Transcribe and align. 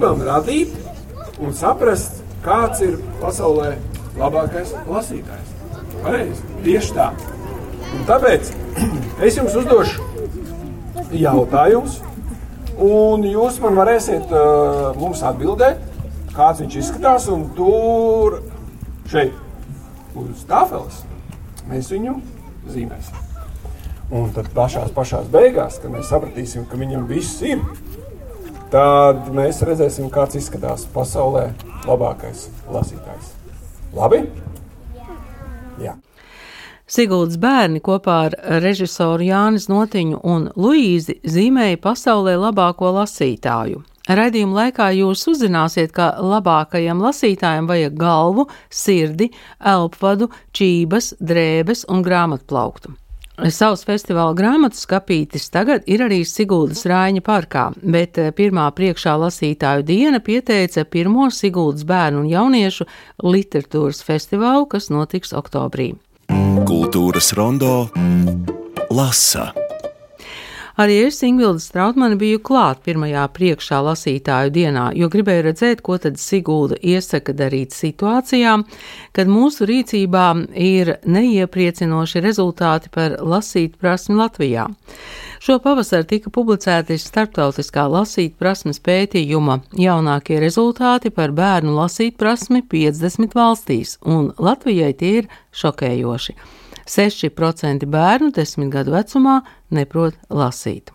gribam 0.00 0.22
radīt 0.24 0.70
un 1.44 1.52
saprast, 1.52 2.22
kāds 2.40 2.78
ir 2.80 2.94
pasaulē 3.20 3.74
labākais 4.16 4.70
lasītājs. 4.88 5.50
Pareizi, 6.00 6.46
tieši 6.64 6.94
tā. 6.96 7.10
Un 7.98 8.06
tāpēc 8.08 8.48
es 9.26 9.36
jums 9.36 9.58
uzdošu 9.60 10.00
jautājumus, 11.12 11.98
un 12.80 13.26
jūs 13.28 13.60
man 13.60 13.76
varēsiet 13.76 14.32
uh, 14.32 14.96
mums 14.96 15.20
atbildēt, 15.20 15.84
kāds 16.32 16.64
viņš 16.64 16.78
izskatās. 16.80 17.28
Un 17.28 17.50
tur, 17.58 18.38
šeit, 19.12 19.36
uz 20.16 20.48
tāfeles, 20.48 21.02
mēs 21.68 21.92
viņu 21.92 22.16
zīmēsim. 22.72 23.28
Un 24.16 24.32
tad 24.32 24.48
pašās, 24.56 24.96
pašās 24.96 25.28
beigās, 25.28 25.76
kad 25.84 25.92
mēs 25.92 26.08
sapratīsim, 26.08 26.64
ka 26.72 26.80
viņam 26.80 27.04
viss 27.12 27.44
ir, 27.44 27.60
tad 28.72 29.28
mēs 29.34 29.62
redzēsim, 29.66 30.08
kāds 30.12 30.38
izskatās 30.38 30.86
pasaulē 30.94 31.48
labākais 31.88 32.48
lasītājs. 32.70 33.34
Labi? 33.96 34.22
Jā. 35.82 35.96
Siguldas 36.90 37.38
bērni 37.38 37.78
kopā 37.86 38.16
ar 38.26 38.36
režisoru 38.62 39.22
Jānis 39.28 39.68
Notiņu 39.70 40.20
un 40.26 40.48
Luīzi 40.58 41.20
zīmēja 41.22 41.78
pasaulē 41.82 42.34
labāko 42.38 42.90
lasītāju. 42.96 43.84
Radījuma 44.10 44.64
laikā 44.64 44.88
jūs 44.96 45.22
uzzināsiet, 45.30 45.92
ka 45.94 46.16
labākajam 46.18 47.02
lasītājam 47.04 47.68
vajag 47.70 47.94
galvu, 48.00 48.48
sirdi, 48.66 49.30
elpvadu, 49.62 50.32
čības, 50.56 51.12
drēbes 51.22 51.86
un 51.86 52.02
grāmatplauktu. 52.02 52.96
Savs 53.48 53.86
festivāla 53.88 54.34
grāmatu 54.36 54.76
skapītis 54.76 55.48
tagad 55.52 55.86
ir 55.88 56.02
arī 56.04 56.20
Siguldas 56.28 56.84
Rāņa 56.88 57.22
parkā, 57.24 57.70
bet 57.80 58.20
eh, 58.20 58.28
pirmā 58.36 58.66
priekšā 58.76 59.14
lasītāju 59.22 59.86
diena 59.88 60.20
pieteica 60.20 60.84
pirmo 60.84 61.30
Siguldas 61.32 61.86
bērnu 61.88 62.24
un 62.24 62.28
jauniešu 62.28 62.84
literatūras 63.24 64.04
festivālu, 64.04 64.68
kas 64.68 64.90
notiks 64.92 65.32
oktobrī. 65.32 65.94
Kultūras 66.68 67.32
rondo 67.38 67.88
lasa. 68.92 69.50
Arī 70.80 70.94
es, 71.04 71.18
Ingvilda 71.26 71.60
Strautmane, 71.60 72.16
biju 72.16 72.38
klāt 72.40 72.78
pirmajā 72.86 73.26
priekšā 73.36 73.82
lasītāju 73.84 74.52
dienā, 74.54 74.84
jo 74.96 75.10
gribēju 75.12 75.42
redzēt, 75.44 75.82
ko 75.84 75.98
tad 76.00 76.16
Sigulda 76.16 76.78
iesaka 76.80 77.34
darīt 77.36 77.74
situācijām, 77.76 78.62
kad 79.12 79.28
mūsu 79.28 79.68
rīcībā 79.68 80.24
ir 80.56 80.94
neiepriecinoši 81.04 82.22
rezultāti 82.24 82.88
par 82.94 83.18
lasīt 83.20 83.74
prasmi 83.76 84.16
Latvijā. 84.22 84.70
Šo 85.44 85.58
pavasaru 85.60 86.06
tika 86.08 86.32
publicēti 86.32 86.96
starptautiskā 87.02 87.84
lasīt 87.98 88.38
prasmes 88.40 88.80
pētījuma 88.80 89.58
jaunākie 89.76 90.40
rezultāti 90.40 91.12
par 91.12 91.36
bērnu 91.36 91.76
lasīt 91.76 92.16
prasmi 92.16 92.62
50 92.64 93.36
valstīs, 93.36 93.98
un 94.00 94.32
Latvijai 94.40 94.94
tie 94.96 95.12
ir 95.20 95.30
šokējoši. 95.60 96.38
6% 96.90 97.86
bērnu 97.90 98.32
desmit 98.34 98.72
gadu 98.74 98.96
vecumā 98.96 99.40
neprot 99.70 100.18
lasīt. 100.30 100.90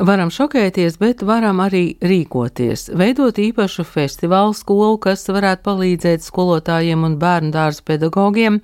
Varam 0.00 0.30
šokēties, 0.32 0.94
bet 0.96 1.20
varam 1.28 1.58
arī 1.60 1.98
rīkoties, 2.00 2.86
veidot 2.96 3.36
īpašu 3.36 3.84
festivālu 3.84 4.54
skolu, 4.56 4.96
kas 5.04 5.26
varētu 5.28 5.66
palīdzēt 5.66 6.24
skolotājiem 6.24 7.04
un 7.04 7.18
bērnu 7.20 7.52
dārza 7.52 7.84
pedagogiem, 7.84 8.62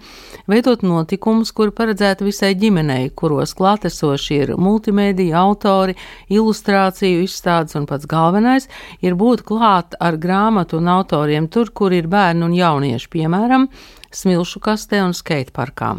veidot 0.48 0.80
notikumus, 0.80 1.52
kur 1.52 1.74
paredzēta 1.76 2.24
visai 2.24 2.54
ģimenei, 2.56 3.10
kuros 3.12 3.52
klātesoši 3.58 4.38
ir 4.46 4.54
multimediju 4.56 5.36
autori, 5.36 5.98
ilustrāciju 6.32 7.26
izstādes 7.26 7.76
un 7.76 7.84
pats 7.90 8.08
galvenais 8.08 8.70
ir 9.04 9.20
būt 9.20 9.44
klāt 9.44 9.92
ar 10.00 10.16
grāmatu 10.16 10.80
un 10.80 10.88
autoriem 10.94 11.52
tur, 11.52 11.68
kur 11.68 11.92
ir 11.92 12.08
bērni 12.08 12.48
un 12.48 12.56
jaunieši, 12.56 13.12
piemēram, 13.12 13.68
Smilšu 14.14 14.62
kastē 14.64 15.02
un 15.04 15.14
skateparkā. 15.16 15.92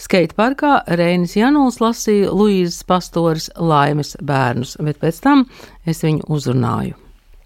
Skateparkā 0.00 0.80
Reinis 1.00 1.36
Januls 1.38 1.80
lasīja 1.82 2.32
Luīzes 2.34 2.82
pastoras 2.88 3.50
laimes 3.56 4.16
bērnus, 4.22 4.76
bet 4.80 5.00
pēc 5.02 5.22
tam 5.24 5.46
es 5.88 6.04
viņu 6.06 6.28
uzrunāju. 6.30 6.98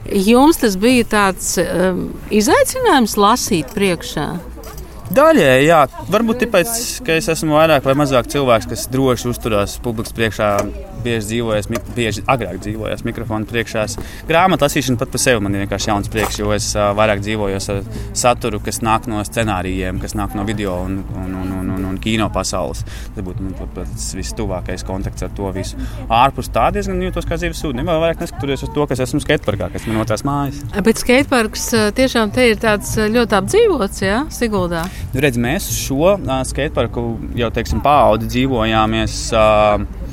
Jums 0.05 0.59
tas 0.61 0.75
bija 0.77 1.07
tāds 1.09 1.55
um, 1.63 2.11
izaicinājums 2.35 3.17
lasīt 3.17 3.71
priekšā. 3.73 4.27
Daļēji, 5.15 5.67
jā, 5.69 5.83
varbūt 6.13 6.43
tāpēc, 6.45 6.77
ka 7.05 7.17
es 7.21 7.29
esmu 7.33 7.57
vairāk 7.59 7.85
vai 7.85 7.95
mazāk 8.01 8.29
cilvēks, 8.33 8.69
kas 8.71 8.87
droši 8.93 9.29
uzturās 9.31 9.77
publikas 9.85 10.17
priekšā, 10.17 10.49
bieži 11.05 11.31
dzīvojas, 11.31 11.71
bieži 11.97 12.25
agrāk 12.31 12.61
dzīvojas 12.65 13.05
mikrofona 13.07 13.49
priekšā. 13.49 13.87
Grāmatu 14.29 14.67
lasīšana 14.67 15.01
pat 15.01 15.13
par 15.13 15.23
sevi 15.23 15.43
man 15.45 15.55
ir 15.55 15.65
vienkārši 15.65 15.91
jauns 15.91 16.11
prieks, 16.13 16.39
jo 16.41 16.53
es 16.57 16.71
vairāk 16.75 17.23
dzīvoju 17.25 17.61
ar 17.61 17.83
saturu, 18.17 18.61
kas 18.65 18.81
nāk 18.85 19.09
no 19.11 19.23
scenārijiem, 19.27 20.01
kas 20.03 20.17
nāk 20.19 20.37
no 20.39 20.47
video 20.49 20.77
un, 20.87 21.01
un, 21.21 21.35
un, 21.43 21.53
un, 21.61 21.73
un, 21.77 21.87
un 21.91 21.99
kino 22.03 22.29
pasaules. 22.35 22.85
Tas 23.15 23.27
būtu 23.27 23.45
man 23.45 23.73
pats 23.77 24.11
vistuvākais 24.17 24.87
kontakts 24.87 25.27
ar 25.27 25.33
to 25.37 25.51
visu. 25.55 25.81
Ārpus 26.13 26.51
tā 26.55 26.71
diezgan 26.75 27.03
jūtos 27.05 27.29
kā 27.29 27.39
dzīves 27.41 27.61
sūdi. 27.61 27.85
Vēl 27.85 28.03
vairāk 28.03 28.23
neskatoties 28.23 28.67
uz 28.67 28.73
to, 28.75 28.87
kas 28.91 29.03
esmu 29.05 29.21
skateparkā, 29.25 29.71
kas 29.75 29.89
man 29.89 30.01
otrās 30.03 30.25
mājas. 30.27 30.63
Bet 30.85 31.03
skateparks 31.03 31.69
tiešām 31.99 32.33
te 32.35 32.49
ir 32.53 32.61
tāds 32.63 32.95
ļoti 32.99 33.39
apdzīvots, 33.41 34.05
jā, 34.05 34.23
Siguldā. 34.35 34.87
Nu, 35.13 35.23
redz, 35.25 35.41
mēs 35.41 35.69
šo 35.77 36.17
skateparku 36.49 37.07
jau 37.39 37.51
teiksim, 37.55 37.83
paudi 37.85 38.31
dzīvojāmies. 38.33 39.21
Uh, 39.35 40.04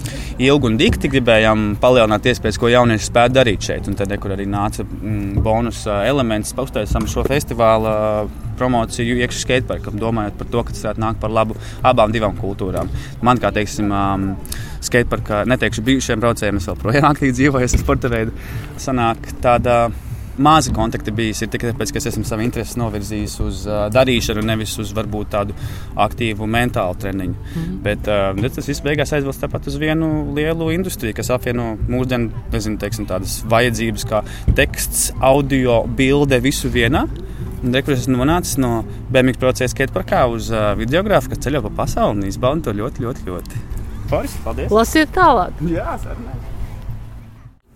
ilgi 0.42 0.70
un 0.70 0.78
dikti 0.80 1.12
gribējām 1.12 1.66
palielināt 1.82 2.30
iespējas, 2.32 2.60
ko 2.62 2.72
jaunieši 2.72 3.10
spētu 3.10 3.38
darīt 3.38 3.68
šeit. 3.68 3.90
Un 3.90 3.98
tad 4.00 4.12
arī 4.12 4.48
nāca 4.50 4.86
mm, 4.86 5.42
bonus 5.46 5.84
elements, 5.88 6.54
uztaisām 6.58 7.08
šo 7.10 7.26
festivālu 7.28 8.30
promociju 8.62 9.18
iekšā 9.24 9.46
skateparkam, 9.46 9.98
domājot 10.02 10.38
par 10.38 10.52
to, 10.54 10.64
ka 10.66 10.76
tas 10.76 10.86
varētu 10.86 11.04
nākt 11.06 11.22
par 11.24 11.34
labu 11.34 11.58
abām 11.88 12.14
divām 12.14 12.38
kultūrām. 12.38 12.92
Man, 13.26 13.42
kā 13.42 13.54
teiksim, 13.56 13.90
skateparkā, 14.86 15.44
neteikšu 15.50 15.86
bijušiem 15.88 16.22
braucējiem, 16.22 16.62
es 16.62 16.70
vēl 16.70 16.80
projām 16.82 17.10
aktīvi 17.12 17.38
dzīvoju, 17.40 17.68
es 17.68 17.78
sporta 17.82 18.12
veidu, 18.12 18.36
sanāk 18.82 19.34
tāda 19.42 19.84
mazi 20.38 20.74
kontakti 20.74 21.12
bijis. 21.16 21.42
Ir 21.42 21.50
tikai 21.52 21.72
tāpēc, 21.72 21.92
ka 21.94 22.00
es 22.02 22.08
esmu 22.12 22.24
savu 22.28 22.46
interesi 22.46 22.80
novirzījis 22.80 23.38
uz 23.44 23.64
uh, 23.68 23.86
darīšanu, 23.94 24.44
nevis 24.46 24.78
uz 24.82 24.94
varbūt 24.96 25.32
tādu 25.36 25.56
aktīvu 26.00 26.48
mentālu 26.48 26.98
treniņu. 27.02 27.36
Mm 27.36 27.64
-hmm. 27.64 27.80
Bet 27.84 28.08
uh, 28.08 28.54
tas 28.56 28.68
viss 28.68 28.84
beigās 28.86 29.14
aizvelk 29.14 29.36
tāpat 29.42 29.68
uz 29.68 29.76
vienu 29.76 30.34
lielu 30.36 30.72
industriju, 30.72 31.14
kas 31.14 31.30
apvieno 31.30 31.78
mūsdienu 31.88 32.32
nezinu, 32.52 32.78
teiksim, 32.78 33.06
tādas 33.06 33.44
vajadzības 33.50 34.06
kā 34.06 34.24
teksts, 34.56 35.12
audio, 35.20 35.84
bilde, 35.88 36.40
visu 36.40 36.70
vienā. 36.70 37.08
Rekurors 37.64 38.00
esmu 38.02 38.18
nonācis 38.18 38.58
no 38.58 38.84
BMW 39.10 39.38
procesa 39.38 39.72
skateparkā 39.76 40.26
uz 40.28 40.50
uh, 40.52 40.74
videogrāfu, 40.78 41.30
kas 41.30 41.40
ceļo 41.46 41.62
pa 41.62 41.70
pasauli 41.84 42.18
un 42.18 42.28
izbauda 42.28 42.62
to 42.62 42.72
ļoti, 42.74 43.02
ļoti, 43.06 43.26
ļoti. 43.26 43.66
Forši, 44.10 44.40
paldies! 44.44 44.72
Lasiet 44.72 45.12
tālāk! 45.16 45.52
Jā, 45.70 45.98
sarunē! 46.02 46.34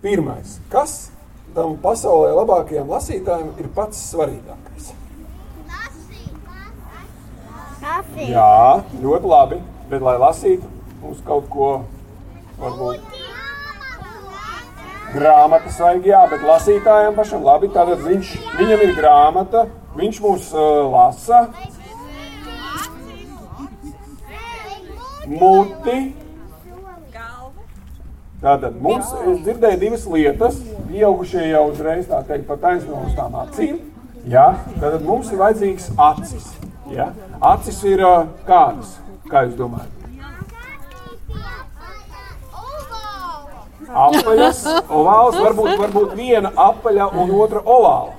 Pirmais, 0.02 0.58
kas 0.68 1.15
tam 1.56 1.76
pasaulē 1.80 2.34
labākajam 2.36 2.90
lasītājam 2.92 3.54
ir 3.60 3.68
pats 3.74 4.00
svarīgākais? 4.12 4.92
Kafija. 7.80 8.28
Jā, 8.32 9.00
ļoti 9.02 9.30
labi. 9.30 9.60
Bet, 9.86 10.02
lai 10.02 10.16
lasītu, 10.18 10.68
mums 11.02 11.20
kaut 11.26 11.46
ko 11.52 11.68
varbūt 12.58 13.04
grāmatas 15.14 15.78
vajag, 15.80 16.08
jā, 16.10 16.24
bet 16.32 16.44
lasītājiem 16.44 17.16
pašam 17.16 17.46
labi. 17.46 17.70
Tātad 17.72 18.02
viņš, 18.04 18.32
viņam 18.58 18.84
ir 18.88 18.94
grāmata, 18.98 19.64
viņš 19.96 20.20
mūs 20.24 20.52
uh, 20.56 20.84
lasa. 20.92 21.46
Muti. 25.26 26.25
Tātad 28.46 28.76
mums 28.78 29.08
es 29.26 29.40
dzirdēju 29.42 29.78
divas 29.80 30.04
lietas. 30.06 30.58
Pieaugušie 30.86 31.48
jau 31.48 31.64
uzreiz 31.72 32.04
tā 32.06 32.20
teikt 32.28 32.44
pa 32.46 32.54
taisno 32.62 33.00
uz 33.02 33.14
tām 33.16 33.34
acīm. 33.40 33.80
Jā, 34.30 34.44
tātad 34.76 35.02
mums 35.02 35.32
ir 35.34 35.40
vajadzīgs 35.40 35.88
acis. 35.98 36.44
Jā. 36.94 37.08
Acis 37.42 37.80
ir 37.90 38.04
kādas? 38.46 38.92
Kā 39.26 39.42
jūs 39.48 39.56
domājat? 39.58 39.90
Apaļas, 43.96 44.60
ovāls, 44.94 45.40
varbūt, 45.40 45.72
varbūt 45.80 46.14
viena 46.18 46.52
apaļa 46.68 47.08
un 47.18 47.32
otra 47.40 47.64
ovāla. 47.64 48.14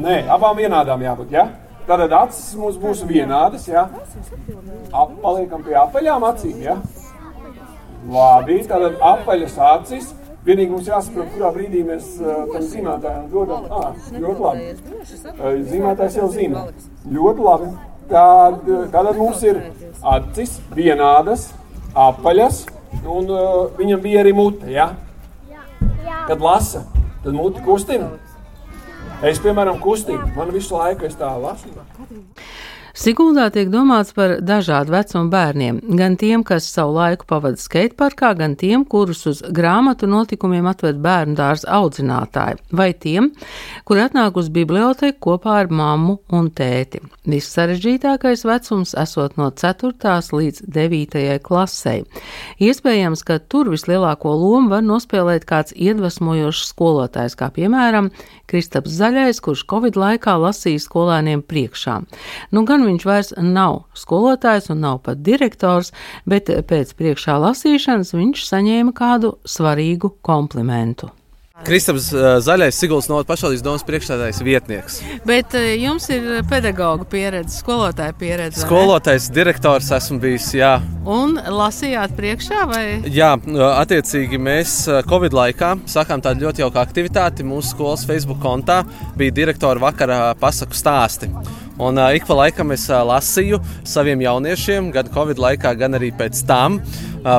Nē, 0.00 0.22
abām 0.32 0.56
vienādām 0.56 1.04
jābūt. 1.04 1.36
Ja? 1.36 1.50
Tātad 1.84 2.16
acis 2.16 2.56
mums 2.56 2.80
būs 2.80 3.04
vienādas. 3.04 3.68
Ja? 3.68 3.90
Paliekam 5.20 5.68
pie 5.68 5.76
apaļām 5.84 6.28
acīm. 6.32 6.64
Ja? 6.64 6.78
Labi, 8.08 8.62
tātad 8.64 8.96
apaļas 9.04 9.58
acis. 9.74 10.14
Vienīgi 10.40 10.72
mums 10.72 10.86
jāsaprot, 10.88 11.28
kurā 11.34 11.50
brīdī 11.52 11.82
mēs 11.84 12.14
uh, 12.22 12.46
tam 12.48 12.62
zīmētājam 12.64 13.26
dodam. 13.28 13.66
Ah, 13.76 13.90
ļoti 14.14 14.44
labi. 14.46 15.58
Zīmētājs 15.68 16.16
jau 16.16 16.30
zīmē. 16.32 16.62
Ļoti 17.12 17.44
labi. 17.44 17.68
Tad, 18.10 18.64
tātad 18.94 19.20
mums 19.20 19.44
ir 19.44 19.60
acis 20.14 20.56
vienādas, 20.74 21.50
apaļas, 21.92 22.64
un 23.04 23.28
uh, 23.28 23.68
viņam 23.76 24.00
bija 24.02 24.24
arī 24.24 24.32
mute. 24.34 24.72
Ja? 24.72 24.94
Kad 26.26 26.40
lasa, 26.40 26.86
tad 27.20 27.36
muti 27.36 27.60
kustina. 27.66 28.08
Es, 29.20 29.36
piemēram, 29.44 29.76
kustinu. 29.84 30.24
Man 30.32 30.48
visu 30.56 30.78
laiku 30.80 31.04
es 31.04 31.20
tā 31.20 31.28
lasu. 31.36 31.68
Siguldā 33.00 33.46
tiek 33.48 33.70
domāts 33.72 34.10
par 34.12 34.34
dažādu 34.44 34.92
vecumu 34.92 35.30
bērniem, 35.32 35.78
gan 35.96 36.18
tiem, 36.20 36.42
kas 36.44 36.66
savu 36.68 36.98
laiku 36.98 37.24
pavada 37.30 37.56
skateparkā, 37.56 38.34
gan 38.36 38.58
tiem, 38.60 38.82
kurus 38.84 39.22
uz 39.30 39.38
grāmatu 39.56 40.04
notikumiem 40.04 40.66
atved 40.68 40.98
bērnu 41.00 41.32
dārza 41.38 41.70
audzinātāji, 41.78 42.58
vai 42.76 42.90
tiem, 42.92 43.30
kuri 43.88 44.02
atnāk 44.04 44.36
uz 44.36 44.50
biblioteku 44.52 45.16
kopā 45.30 45.54
ar 45.62 45.72
mammu 45.72 46.18
un 46.36 46.50
tēti. 46.52 47.00
Viss 47.24 47.54
sarežģītākais 47.56 48.44
vecums 48.44 48.92
esot 49.00 49.40
no 49.40 49.48
4. 49.48 50.20
līdz 50.36 50.66
9. 50.68 51.24
klasei. 51.46 52.04
Iespējams, 52.60 53.24
ka 53.24 53.38
tur 53.40 53.72
vislielāko 53.72 54.34
lomu 54.36 54.74
var 54.74 54.84
nospēlēt 54.84 55.48
kāds 55.48 55.72
iedvesmojošs 55.72 56.68
skolotājs, 56.74 57.38
kā 57.40 57.48
piemēram 57.48 58.12
Kristaps 58.50 58.92
Zaļais, 58.92 59.40
kurš 59.40 59.64
Covid 59.70 59.96
laikā 59.96 60.36
lasīja 60.42 60.84
skolēniem 60.84 61.40
priekšā. 61.46 62.00
Nu, 62.52 62.66
gan 62.68 62.89
viņš 62.90 63.06
vairs 63.08 63.32
nav 63.38 63.84
skolotājs 63.98 64.70
un 64.74 64.82
nav 64.84 65.00
pat 65.06 65.22
direktors, 65.26 65.94
bet 66.28 66.50
pēc 66.50 66.92
priekšā 66.98 67.38
lasīšanas 67.46 68.12
viņš 68.16 68.44
saņēma 68.50 68.96
kādu 68.96 69.36
svarīgu 69.48 70.14
komplimentu. 70.26 71.12
Kristaps 71.60 72.06
Zaļais, 72.44 72.76
Sigūls 72.80 73.08
no 73.10 73.18
pašvaldības 73.28 73.64
domas 73.64 73.82
priekšstādājs 73.84 74.40
vietnieks. 74.44 75.00
Bet 75.28 75.52
jums 75.76 76.06
ir 76.12 76.40
pedagoģa 76.48 77.06
pieredze, 77.10 77.58
skolotāja 77.60 78.14
pieredze. 78.16 78.62
Skolotājs, 78.64 79.28
direktors 79.34 79.90
esmu 79.92 80.16
bijis, 80.22 80.48
jā. 80.56 80.78
Un 81.04 81.36
lasījāt 81.36 82.16
priekšā 82.16 82.64
vai? 82.70 82.84
Jā, 83.12 83.34
attiecīgi 83.74 84.40
mēs 84.40 84.76
Covid 85.10 85.36
laikā 85.36 85.74
sakām 85.90 86.24
tādu 86.24 86.48
ļoti 86.48 86.64
jauku 86.64 86.80
aktivitāti. 86.80 87.44
Mūsu 87.46 87.74
skolas 87.74 88.06
Facebook 88.08 88.40
kontā 88.40 88.80
bija 89.20 89.36
direktora 89.42 89.84
vakara 89.84 90.22
pasaku 90.40 90.80
stāsti. 90.80 91.28
Un 91.80 91.96
uh, 91.96 92.10
ik 92.12 92.26
pa 92.28 92.34
laikam 92.36 92.74
es 92.74 92.82
uh, 92.90 92.98
lasīju 93.08 93.56
saviem 93.88 94.20
jauniešiem, 94.20 94.90
gan 94.92 95.08
Covid 95.14 95.38
laikā, 95.40 95.72
gan 95.80 95.96
arī 95.96 96.10
pēc 96.12 96.42
tam. 96.44 96.76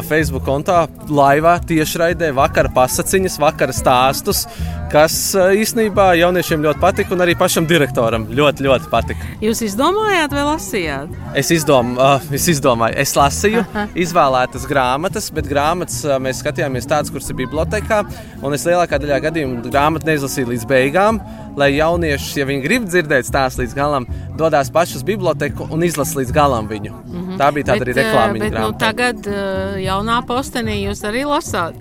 Facebook 0.08 0.46
kontā 0.46 0.84
laivā 1.10 1.56
tiešraidē 1.68 2.32
vakara 2.38 2.72
pasakiņas, 2.76 3.38
vakara 3.42 3.74
stāstus, 3.76 4.46
kas 4.92 5.16
īstenībā 5.36 6.12
jauniešiem 6.20 6.64
ļoti 6.66 6.82
patika 6.82 7.16
un 7.16 7.24
arī 7.24 7.36
pašam 7.40 7.68
direktoram 7.70 8.28
ļoti, 8.30 8.66
ļoti 8.68 8.90
patika. 8.92 9.30
Jūs 9.44 9.64
izdomājāt 9.70 10.36
vai 10.36 10.46
lasījāt? 10.50 11.14
Es, 11.40 11.52
izdom, 11.56 11.96
uh, 11.98 12.18
es 12.36 12.48
izdomāju, 12.52 12.98
es 13.02 13.16
lasīju, 13.18 13.64
Aha. 13.70 13.88
izvēlētas 14.06 14.68
grāmatas, 14.70 15.32
bet 15.34 15.48
grāmatas 15.50 16.02
uh, 16.06 16.18
mēs 16.22 16.44
skatījāmies 16.44 16.90
tādas, 16.92 17.14
kuras 17.14 17.32
ir 17.32 17.40
bibliotekā, 17.40 18.04
un 18.44 18.58
es 18.58 18.68
lielākā 18.68 19.00
daļā 19.02 19.22
gadījumu 19.30 19.72
grāmatu 19.72 20.12
neizlasīju 20.12 20.54
līdz 20.54 20.68
beigām 20.70 21.24
lai 21.58 21.72
jaunieši, 21.76 22.40
ja 22.40 22.48
viņi 22.48 22.64
grib 22.64 22.86
dzirdēt 22.88 23.28
stāstu 23.28 23.64
līdz 23.64 23.76
galam, 23.76 24.08
dodas 24.40 24.72
paši 24.74 25.00
uz 25.00 25.06
biblioteku 25.08 25.68
un 25.72 25.84
izlasa 25.86 26.20
līdz 26.20 26.34
galam 26.36 26.68
viņu. 26.70 26.92
Mm 26.92 27.22
-hmm. 27.22 27.38
Tā 27.40 27.52
bija 27.54 27.66
tāda 27.72 27.80
bet, 27.80 27.88
arī 27.88 27.96
reklāma. 27.98 28.40
Bet 28.40 28.54
nu, 28.60 28.72
tagad 28.80 29.28
jaunā 29.80 30.20
postenī 30.28 30.82
jūs 30.82 31.04
arī 31.08 31.24
lasāt. 31.30 31.78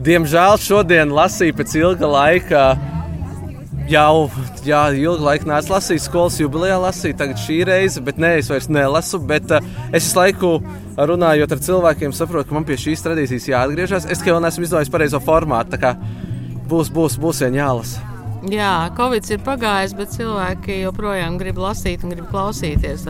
Diemžēl 0.00 0.56
šodien 0.60 1.12
lasīju 1.12 1.56
pēc 1.58 1.76
ilga 1.80 2.08
laika. 2.08 2.64
Jau 3.90 4.30
jā, 4.62 4.84
ilgu 4.94 5.24
laiku 5.26 5.48
neesmu 5.50 5.74
lasījis 5.74 6.04
skolas 6.06 6.36
jubilejā, 6.38 6.76
lasīju 6.78 7.16
tagad 7.18 7.40
šī 7.42 7.56
reize, 7.66 8.02
bet 8.06 8.20
nē, 8.22 8.36
es 8.38 8.50
vairs 8.52 8.68
nelasu. 8.70 9.18
Bet, 9.26 9.50
uh, 9.50 9.66
es 9.90 10.04
visu 10.06 10.20
laiku 10.20 10.52
runājot 11.10 11.56
ar 11.56 11.64
cilvēkiem, 11.66 12.14
saprotu, 12.14 12.48
ka 12.50 12.58
man 12.58 12.68
pie 12.68 12.78
šīs 12.78 13.02
tradīcijas 13.06 13.50
jāatgriežas. 13.50 14.06
Es 14.06 14.22
tikai 14.22 14.36
vēl 14.36 14.44
neesmu 14.46 14.68
izdomājis 14.68 14.94
pareizo 14.94 15.22
formātu. 15.24 15.80
Būs, 16.70 16.92
būs, 16.94 17.18
būs 17.18 17.42
vien 17.42 17.58
jālasa. 17.58 18.09
Jā, 18.48 18.88
Covid 18.96 19.26
ir 19.34 19.42
pagājis, 19.44 19.92
bet 19.98 20.14
cilvēki 20.14 20.78
joprojām 20.80 21.36
grib 21.40 21.58
lasīt 21.60 22.06
un 22.06 22.14
grib 22.14 22.30
klausīties. 22.30 23.04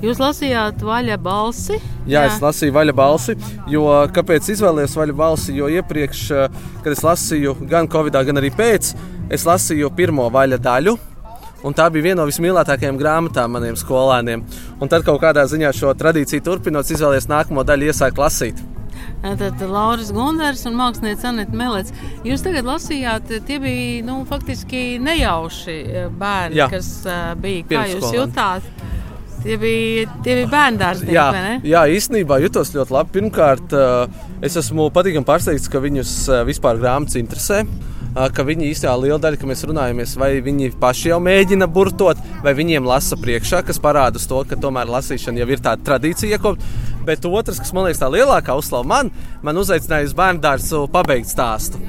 Jūs 0.00 0.20
lasījāt 0.22 0.80
vaļa 0.86 1.18
balsi. 1.20 1.76
Jā, 2.08 2.22
Jā, 2.22 2.24
es 2.30 2.40
lasīju 2.40 2.72
vaļa 2.72 2.94
balsi. 2.96 3.36
Jo, 3.68 3.84
kāpēc 4.16 4.48
izvēlējos 4.54 4.96
vaļa 4.96 5.18
balsi? 5.20 5.58
Jo 5.58 5.68
iepriekš, 5.68 6.24
eh, 6.32 6.48
kad 6.80 6.92
es 6.92 7.04
lasīju 7.04 7.56
gan 7.68 7.88
Covid, 7.92 8.16
gan 8.24 8.40
arī 8.40 8.50
pēc, 8.56 8.94
es 9.28 9.44
lasīju 9.44 9.92
pirmo 9.96 10.30
vaļa 10.32 10.56
daļu. 10.58 10.96
Un 11.62 11.74
tā 11.76 11.90
bija 11.92 12.08
viena 12.08 12.22
no 12.22 12.28
vismīļākajām 12.30 12.96
grāmatām 12.96 13.52
maniem 13.52 13.76
skolēniem. 13.76 14.42
Un 14.80 14.88
tad 14.88 15.04
kaut 15.04 15.20
kādā 15.20 15.44
ziņā 15.44 15.74
šo 15.76 15.92
tradīciju 15.92 16.40
turpinot, 16.40 16.88
izvēlējos 16.88 17.28
nākamo 17.28 17.60
daļu, 17.60 17.92
iesākt 17.92 18.16
lasīt. 18.16 18.79
Tad 19.20 19.60
Lauris 19.60 20.08
Gunders 20.16 20.62
un 20.68 20.78
mākslinieks 20.78 21.26
Anita 21.28 21.56
Melets. 21.56 21.92
Jūs 22.24 22.44
tagad 22.44 22.68
lasījāt, 22.68 23.28
tie 23.48 23.58
bija 23.60 24.06
nu, 24.06 24.22
faktiski 24.28 24.96
nejauši 25.02 25.76
eh, 25.76 26.06
bērni, 26.08 26.56
Jā. 26.62 26.70
kas 26.72 26.88
uh, 27.04 27.34
bija. 27.40 27.66
Kā 27.68 27.84
jūs 27.90 28.08
jutāt? 28.16 28.64
Tie 29.40 29.56
bija, 29.60 30.06
tie 30.24 30.38
bija 30.40 30.48
bērngārznieki. 30.52 31.14
Jā, 31.16 31.28
jā, 31.64 31.84
īstenībā 31.96 32.40
jutos 32.44 32.72
ļoti 32.74 32.96
labi. 32.96 33.14
Pirmkārt, 33.18 33.76
uh, 33.76 34.24
es 34.44 34.56
esmu 34.60 34.88
patīkami 34.92 35.28
pārsteigts, 35.28 35.68
ka 35.72 35.80
viņus 35.84 36.16
vispār 36.48 36.80
grāmatas 36.80 37.20
interesē. 37.20 37.62
Ka 38.10 38.42
viņi 38.42 38.72
īstenībā 38.72 38.96
liela 38.98 39.20
daļa, 39.22 39.38
ka 39.38 39.46
mēs 39.46 39.60
runājamies, 39.70 40.16
vai 40.18 40.32
viņi 40.42 40.72
paši 40.82 41.12
jau 41.12 41.20
mēģina 41.22 41.68
burtot, 41.70 42.18
vai 42.42 42.56
viņiem 42.58 42.88
lasa 42.88 43.14
priekšā, 43.20 43.60
kas 43.68 43.78
parāda 43.78 44.18
to, 44.18 44.40
ka 44.50 44.58
tomēr 44.58 44.90
lasīšana 44.90 45.44
jau 45.44 45.46
ir 45.54 45.62
tāda 45.62 45.86
tradīcija 45.86 46.34
iekopt. 46.34 46.64
Bet 47.06 47.24
otrs, 47.24 47.60
kas 47.62 47.72
man 47.76 47.86
liekas 47.88 48.02
tā 48.02 48.10
lielākā 48.12 48.56
uzslava 48.58 48.86
man, 48.86 49.10
man 49.42 49.60
uzaicināja 49.60 50.10
uz 50.10 50.14
bērnu 50.16 50.42
dārzu 50.44 50.84
pabeigt 50.92 51.30
stāstu. 51.32 51.80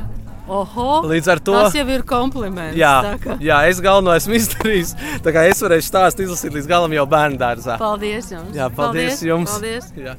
Oho, 0.52 1.02
Līdz 1.08 1.28
ar 1.32 1.40
to 1.40 1.54
tas 1.56 1.76
jau 1.78 1.86
ir 1.94 2.02
kompliments. 2.04 2.76
Jā, 2.76 3.16
jā 3.40 3.60
es 3.72 3.80
galveno 3.84 4.12
esmu 4.18 4.36
izdarījis. 4.40 4.92
Tā 5.24 5.32
kā 5.32 5.46
es 5.48 5.62
varēšu 5.64 5.88
stāstu 5.88 6.26
izlasīt 6.26 6.58
līdz 6.58 6.68
galam 6.68 6.92
jau 6.96 7.06
bērnu 7.14 7.40
dārzā. 7.40 7.78
Paldies 7.80 8.32
jums! 8.34 8.52
Jā, 8.58 8.68
paldies, 8.68 9.16
paldies 9.16 9.24
jums! 9.30 9.56
Paldies. 9.56 9.92
Jā. 9.96 10.18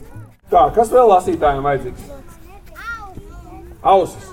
Tā, 0.52 0.66
kas 0.76 0.92
vēl 0.92 1.12
lasītājiem 1.12 1.68
vajadzīgs? 1.68 2.02
Ausis! 3.92 4.30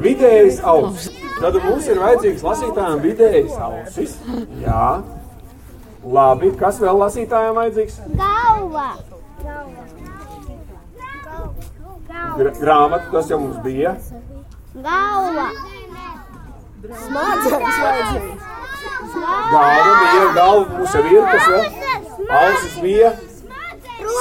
Vidējas 0.00 0.60
ausis. 0.70 1.10
Tad 1.40 1.56
mums 1.64 1.88
ir 1.90 2.00
vajadzīgs 2.00 2.44
lasītājiem 2.44 3.00
vidējas 3.04 3.56
ausis. 3.66 4.16
Jā. 4.62 4.84
Labi, 6.00 6.50
kas 6.56 6.78
vēl 6.80 6.96
lasītājiem 7.02 7.56
vajadzīgs? 7.58 7.98
Galva. 8.16 8.86
Gra 12.38 12.52
grāmata, 12.56 13.10
tas 13.12 13.28
jau 13.30 13.40
mums 13.42 13.58
bija. 13.64 13.96
Galva. 14.74 15.48
Smadzenes 17.04 17.80
vajadzīgs. 17.84 18.46
Galva 19.50 19.90
bija, 20.00 20.30
galva 20.38 20.78
mums 20.78 20.94
jau 20.96 21.04
ir, 21.10 21.26
kas 21.28 21.50
vēl? 21.50 21.66
Ausis 22.40 22.78
bija. 22.80 23.12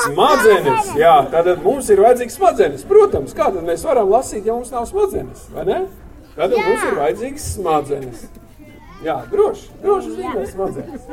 Smadzenes, 0.03 0.91
jā, 0.99 1.15
tad 1.31 1.47
mums 1.63 1.87
ir 1.89 2.03
vajadzīgs 2.03 2.35
smadzenes. 2.35 2.83
Protams, 2.89 3.33
kā 3.37 3.47
tad 3.53 3.63
mēs 3.65 3.87
varam 3.87 4.11
lasīt, 4.11 4.43
ja 4.45 4.57
mums 4.57 4.73
nav 4.75 4.85
smadzenes, 4.89 5.47
vai 5.55 5.65
ne? 5.69 5.79
Tad 6.35 6.53
mums 6.59 6.85
ir 6.91 6.99
vajadzīgs 6.99 7.49
smadzenes. 7.55 8.27
Jā, 9.03 9.15
droši. 9.31 9.69
Droši 9.83 10.15
zīmēs 10.17 10.55
smadzenes. 10.55 11.05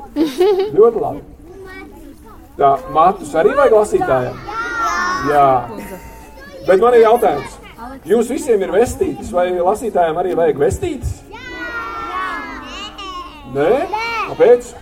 Ļoti 0.74 1.02
labi. 1.02 1.20
Tā, 2.56 2.72
matus 2.94 3.34
arī 3.36 3.52
vajag 3.54 3.76
lasītājiem? 3.76 4.40
Jā. 5.30 5.50
Bet 6.66 6.82
man 6.82 6.96
ir 6.96 7.04
jautājums. 7.04 7.60
Jūs 8.06 8.32
visiem 8.32 8.62
ir 8.64 8.72
vestītas, 8.74 9.30
vai 9.34 9.50
lasītājiem 9.54 10.18
arī 10.22 10.34
vajag 10.38 10.58
vestītas? 10.64 11.14
Nē? 13.54 13.70
Kāpēc? 14.32 14.72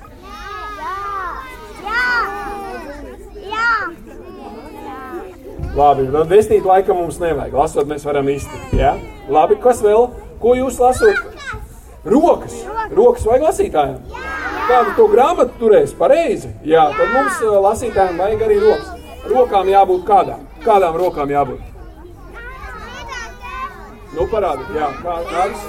Labi, 5.75 6.05
tad 6.15 6.31
vestīt 6.31 6.67
laikam 6.69 7.01
mums 7.03 7.19
nevajag. 7.19 7.55
Lasot, 7.59 7.89
mēs 7.91 8.05
varam 8.07 8.29
iztikt. 8.31 8.75
Ja? 8.79 8.95
Labi, 9.29 9.59
kas 9.61 9.83
vēl? 9.83 10.07
Ko 10.41 10.55
jūs 10.55 10.79
lasot? 10.79 11.19
Rokas. 12.05 12.57
Rokas 12.93 13.25
vajag 13.25 13.47
lasītājiem. 13.49 14.01
Kādu 14.69 14.93
to 14.97 15.07
grāmatu 15.13 15.57
turēs 15.61 15.95
pareizi? 15.97 16.51
Jā, 16.69 16.87
tad 16.97 17.13
mums 17.13 17.39
uh, 17.45 17.57
lasītājiem 17.65 18.21
vajag 18.21 18.45
arī 18.45 18.59
rokas. 18.61 18.91
Rokām 19.29 19.71
jābūt 19.73 20.05
kādām? 20.09 20.43
Kādām 20.65 20.99
rokām 21.01 21.33
jābūt? 21.33 21.63
Nu, 24.15 24.29
parādiet, 24.31 24.69
jā, 24.77 24.91
kā, 25.01 25.17
kādas? 25.31 25.65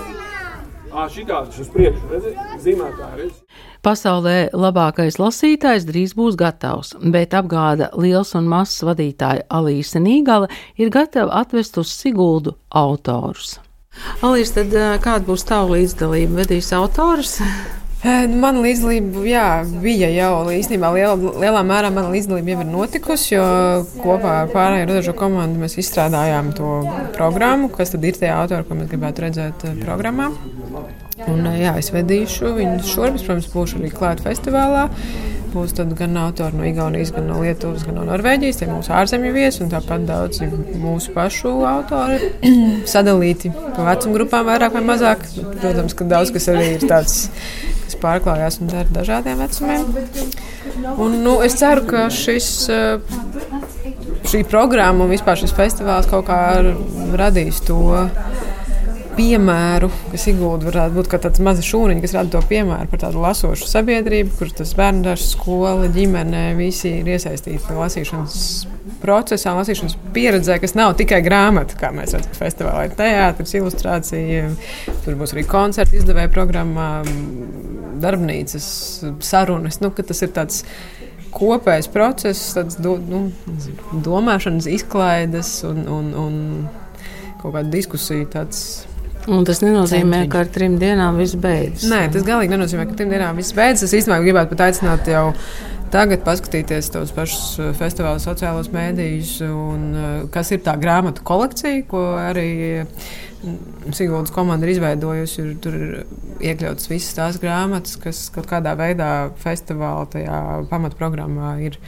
Ā, 0.96 1.08
šitādas 1.12 1.58
uz 1.60 1.68
priekšu, 1.74 2.08
redzi, 2.12 2.32
zīmētāji, 2.64 3.18
redzi. 3.20 3.64
Pasaulē 3.84 4.36
labākais 4.56 5.18
lasītājs 5.20 5.88
drīz 5.88 6.14
būs 6.16 6.38
gatavs, 6.40 6.94
bet 7.12 7.36
apgāda 7.36 7.90
liels 8.00 8.32
un 8.38 8.48
mazs 8.52 8.84
vadītāja 8.88 9.48
Alīsa 9.52 10.00
Nīgala 10.04 10.48
ir 10.80 10.92
gatava 10.96 11.42
atvest 11.42 11.80
uz 11.82 11.92
Siguldu 11.92 12.56
autorus. 12.72 13.58
Alīs, 14.26 14.52
tad 14.56 14.74
kāda 15.04 15.24
būs 15.26 15.46
tava 15.48 15.76
līdzdalība? 15.76 16.44
Vedīs 16.44 16.72
autors? 16.76 17.40
Mana 18.06 18.62
līdzdalība 18.62 19.24
jā, 19.26 19.46
bija 19.82 20.12
jau 20.14 20.44
īstenībā 20.54 20.92
liela, 20.94 21.16
lielā 21.42 21.62
mērā 21.66 21.90
mana 21.90 22.12
līdzdalība 22.14 22.54
jau 22.54 22.60
ir 22.62 22.68
notikusi, 22.70 23.32
jo 23.34 23.46
kopā 24.04 24.34
ar 24.44 24.52
pārējo 24.52 24.90
radošo 24.92 25.16
komandu 25.18 25.64
mēs 25.64 25.80
izstrādājām 25.82 26.52
to 26.58 26.74
programmu, 27.16 27.72
kas 27.74 27.96
tad 27.96 28.06
ir 28.06 28.20
tie 28.20 28.30
autori, 28.36 28.68
ko 28.68 28.78
mēs 28.78 28.92
gribētu 28.92 29.26
redzēt 29.26 29.66
programmā. 29.82 30.30
Un, 31.32 31.48
jā, 31.58 31.74
es 31.82 31.90
vedīšu 31.96 32.54
viņus 32.60 32.92
šurp, 32.92 33.18
es, 33.18 33.26
protams, 33.26 33.50
būšu 33.56 33.82
arī 33.82 33.90
klāt 33.96 34.22
festivālā. 34.22 34.86
Būs 35.56 35.72
gan 35.96 36.18
autori 36.20 36.58
no 36.58 36.66
Igaunijas, 36.68 37.14
gan 37.16 37.30
no 37.30 37.38
Lietuvas, 37.40 37.86
gan 37.88 37.96
no 37.96 38.04
Norvēģijas, 38.10 38.58
tie 38.60 38.68
mūsu 38.68 38.92
ārzemju 38.92 39.30
viesi, 39.32 39.62
un 39.64 39.70
tāpat 39.72 40.04
daudzi 40.04 40.50
mūsu 40.82 41.14
pašu 41.16 41.54
autori 41.70 42.34
sadalīti 42.94 43.54
pa 43.56 43.86
vecuma 43.88 44.18
grupām, 44.18 44.50
vairāk 44.50 44.76
vai 44.76 44.84
mazāk. 44.84 45.24
Protams, 45.62 45.96
ka 45.96 46.10
daudz 46.12 46.34
kas 46.36 46.50
arī 46.52 46.74
ir 46.74 46.84
tāds, 46.84 47.30
kas 47.86 47.96
pārklājās 48.02 48.60
un 48.60 48.74
dara 48.74 48.98
dažādiem 48.98 49.40
vecumiem. 49.46 49.88
Un, 51.00 51.22
nu, 51.24 51.38
es 51.46 51.56
ceru, 51.62 51.86
ka 51.88 52.10
šis, 52.12 52.50
eh, 52.76 53.96
šī 54.28 54.44
programma 54.52 55.08
un 55.08 55.16
vispār 55.16 55.40
šis 55.40 55.56
festivāls 55.56 56.12
kaut 56.12 56.28
kā 56.28 56.42
radīs 57.16 57.64
to 57.64 57.80
piemēru, 59.16 59.90
kas 60.12 60.26
Sigūda 60.28 60.70
varētu 60.70 60.96
būt 60.98 61.10
kā 61.12 61.20
tāds 61.24 61.42
mazs 61.44 61.68
šūniņš, 61.68 62.02
kas 62.04 62.16
rada 62.18 62.34
to 62.36 62.42
piemēru 62.50 62.90
par 62.92 63.02
tādu 63.06 63.22
lasošu 63.24 63.68
sabiedrību, 63.70 64.34
kur 64.40 64.52
tas 64.56 64.74
bērnu 64.78 65.06
dārsts, 65.08 65.36
skola, 65.36 65.90
ģimene, 65.96 66.46
visi 66.60 66.98
ir 67.00 67.12
iesaistīti 67.16 67.78
lasīšanas 67.78 68.38
procesā, 69.02 69.54
lasīšanas 69.58 69.98
pieredzē, 70.16 70.58
kas 70.62 70.76
nav 70.78 70.96
tikai 71.00 71.22
grāmata, 71.26 71.78
kā 71.80 71.92
mēs 71.96 72.16
redzam, 72.16 72.36
festivālā 72.38 72.88
ir 72.90 72.96
teātris, 73.00 73.56
ilustrācija, 73.60 74.50
tur 75.06 75.20
būs 75.20 75.36
arī 75.36 75.46
koncerta 75.50 75.98
izdevēja 76.00 76.32
programmā, 76.34 76.90
darbnīcas, 78.04 78.68
sarunas. 79.24 79.80
Nu, 79.84 79.92
tas 79.96 80.24
ir 80.26 80.34
tāds 80.36 80.64
kopējs 81.36 81.90
process, 81.92 82.54
tāds 82.56 82.80
do, 82.82 82.96
nu, 83.02 83.28
domāšanas, 84.06 84.68
izklaides 84.72 85.58
un, 85.68 85.86
un, 85.92 86.12
un 86.20 86.36
kaut 87.42 87.56
kāda 87.56 87.70
diskusija. 87.74 88.28
Tāds, 88.38 88.86
Un 89.26 89.46
tas 89.48 89.62
nenozīmē, 89.64 90.26
ka 90.30 90.44
ar 90.44 90.50
trim 90.54 90.76
dienām 90.82 91.18
viss 91.18 91.38
beidzas. 91.42 91.88
Nē, 91.90 92.04
tas 92.14 92.26
galīgi 92.28 92.54
nenozīmē, 92.54 92.86
ka 92.90 92.98
trim 93.00 93.10
dienām 93.10 93.40
viss 93.40 93.56
beidzas. 93.58 93.88
Es 93.88 94.04
īstenībā 94.04 94.20
gribētu 94.22 94.52
pat 94.54 94.68
aicināt 94.68 95.10
jau 95.10 95.32
tagad 95.94 96.22
paskatīties 96.26 96.92
tos 96.94 97.14
pašus 97.16 97.46
eh, 97.58 97.72
festivāla 97.78 98.22
sociālos 98.22 98.70
mēdījus, 98.74 99.36
un 99.50 99.86
eh, 99.98 100.10
kas 100.34 100.54
ir 100.54 100.62
tā 100.66 100.76
grāmatu 100.82 101.26
kolekcija, 101.26 101.86
ko 101.90 102.04
arī 102.22 102.50
mm, 102.86 103.94
Siguldas 103.98 104.34
komanda 104.36 104.68
ir 104.68 104.76
izveidojusi. 104.76 105.38
Ir, 105.42 105.54
tur 105.64 105.78
ir 105.80 105.96
iekļautas 106.52 106.92
visas 106.92 107.18
tās 107.18 107.40
grāmatas, 107.42 107.98
kas 108.02 108.28
kaut 108.36 108.50
kādā 108.52 108.76
veidā 108.78 109.32
festivāla 109.42 110.06
tajā 110.14 110.42
pamatprogrammā 110.70 111.56
ir. 111.66 111.80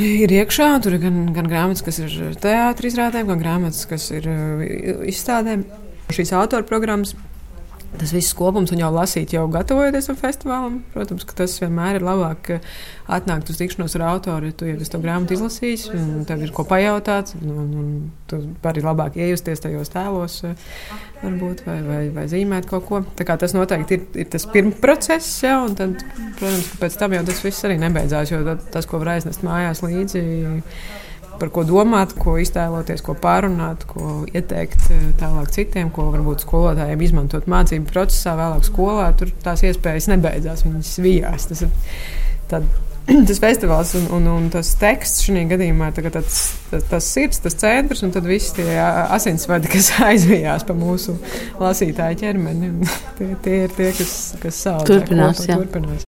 Ir 0.00 0.32
iekšā, 0.32 0.70
tur 0.84 0.96
ir 0.96 1.02
gan, 1.02 1.24
gan 1.36 1.48
grāmatas, 1.48 1.84
kas 1.84 1.98
ir 2.00 2.36
teātris 2.40 2.96
gan 2.96 3.40
grāmatas, 3.40 3.86
kas 3.88 4.10
ir 4.12 4.28
eh, 4.28 5.08
izstādēm 5.08 5.64
šīs 6.16 6.34
autora 6.38 6.66
programmas. 6.68 7.16
Tas 7.92 8.08
viss 8.14 8.32
kopums 8.32 8.70
un 8.72 8.80
jau 8.80 8.88
lasīt, 8.88 9.34
jau 9.36 9.42
gatavojoties 9.52 10.06
tam 10.08 10.16
festivālam. 10.16 10.78
Protams, 10.94 11.26
ka 11.28 11.34
tas 11.42 11.58
vienmēr 11.60 11.98
ir 11.98 12.06
labāk 12.06 12.48
atnākt 13.12 13.50
uz 13.52 13.58
tikšanos 13.60 13.98
ar 13.98 14.06
autoru, 14.14 14.48
ja 14.48 14.56
tu 14.56 14.68
jau 14.70 14.86
to 14.94 15.00
grāmatu 15.02 15.36
izlasīsi, 15.36 15.92
un 15.98 16.24
tev 16.28 16.40
ir 16.40 16.54
ko 16.56 16.64
pajautāt, 16.68 17.34
un, 17.42 17.50
un, 17.52 17.74
un 17.82 17.90
tu 18.30 18.40
vari 18.64 18.84
labāk 18.86 19.18
iejusties 19.20 19.60
tajos 19.60 19.92
tēlos, 19.92 20.38
varbūt, 21.20 21.66
vai, 21.68 21.76
vai, 21.84 22.00
vai 22.16 22.26
zīmēt 22.32 22.70
kaut 22.70 22.88
ko. 22.88 23.02
Tā 23.18 23.28
kā 23.28 23.36
tas 23.40 23.52
noteikti 23.52 24.00
ir, 24.00 24.08
ir 24.24 24.32
tas 24.32 24.48
pirmais 24.48 24.80
process, 24.80 25.36
ja, 25.44 25.58
un 25.60 25.76
tad, 25.76 26.00
protams, 26.40 26.72
pēc 26.80 26.96
tam 27.02 27.18
jau 27.18 27.26
tas 27.28 27.44
viss 27.44 27.68
arī 27.68 27.76
nebeidzās, 27.82 28.32
jo 28.32 28.56
tas, 28.72 28.88
ko 28.88 29.04
var 29.04 29.18
aiznest 29.18 29.44
mājās 29.44 29.84
līdzi 29.84 30.24
par 31.40 31.50
ko 31.54 31.64
domāt, 31.66 32.14
ko 32.18 32.36
iztēloties, 32.42 33.02
ko 33.04 33.16
pārunāt, 33.18 33.86
ko 33.90 34.22
ieteikt 34.30 34.88
eh, 34.92 35.02
tālāk 35.20 35.52
citiem, 35.54 35.90
ko 35.94 36.10
varbūt 36.12 36.46
skolotājiem 36.46 37.04
izmantot 37.08 37.48
mācību 37.50 37.88
procesā, 37.90 38.36
vēlāk 38.38 38.68
skolā. 38.68 39.10
Tur 39.18 39.32
tās 39.44 39.64
iespējas 39.66 40.10
nebeidzās, 40.12 40.64
viņas 40.66 40.94
vijās. 41.02 41.48
Tas 41.50 41.64
tad, 42.52 42.68
tas 43.28 43.40
festivāls 43.42 43.94
un, 43.98 44.06
un, 44.18 44.28
un 44.34 44.46
tas 44.52 44.74
teksts 44.80 45.26
šajā 45.26 45.46
gadījumā 45.54 45.90
ir 45.92 46.10
tas, 46.14 46.42
tas, 46.70 46.86
tas 46.90 47.10
sirds, 47.16 47.42
tas 47.42 47.58
centrs 47.58 48.04
un 48.06 48.14
tad 48.14 48.28
viss 48.28 48.54
tie 48.56 48.78
asinsvadi, 48.78 49.70
kas 49.72 49.92
aizvijās 50.10 50.66
pa 50.68 50.76
mūsu 50.78 51.16
lasītāju 51.62 52.22
ķermeni. 52.22 52.72
tie, 53.18 53.32
tie 53.44 53.64
ir 53.66 53.76
tie, 53.78 53.90
kas, 53.98 54.16
kas 54.42 54.64
sauc. 54.68 54.86
Turpinās, 54.90 55.46
jā. 55.48 55.58
turpinās. 55.58 56.06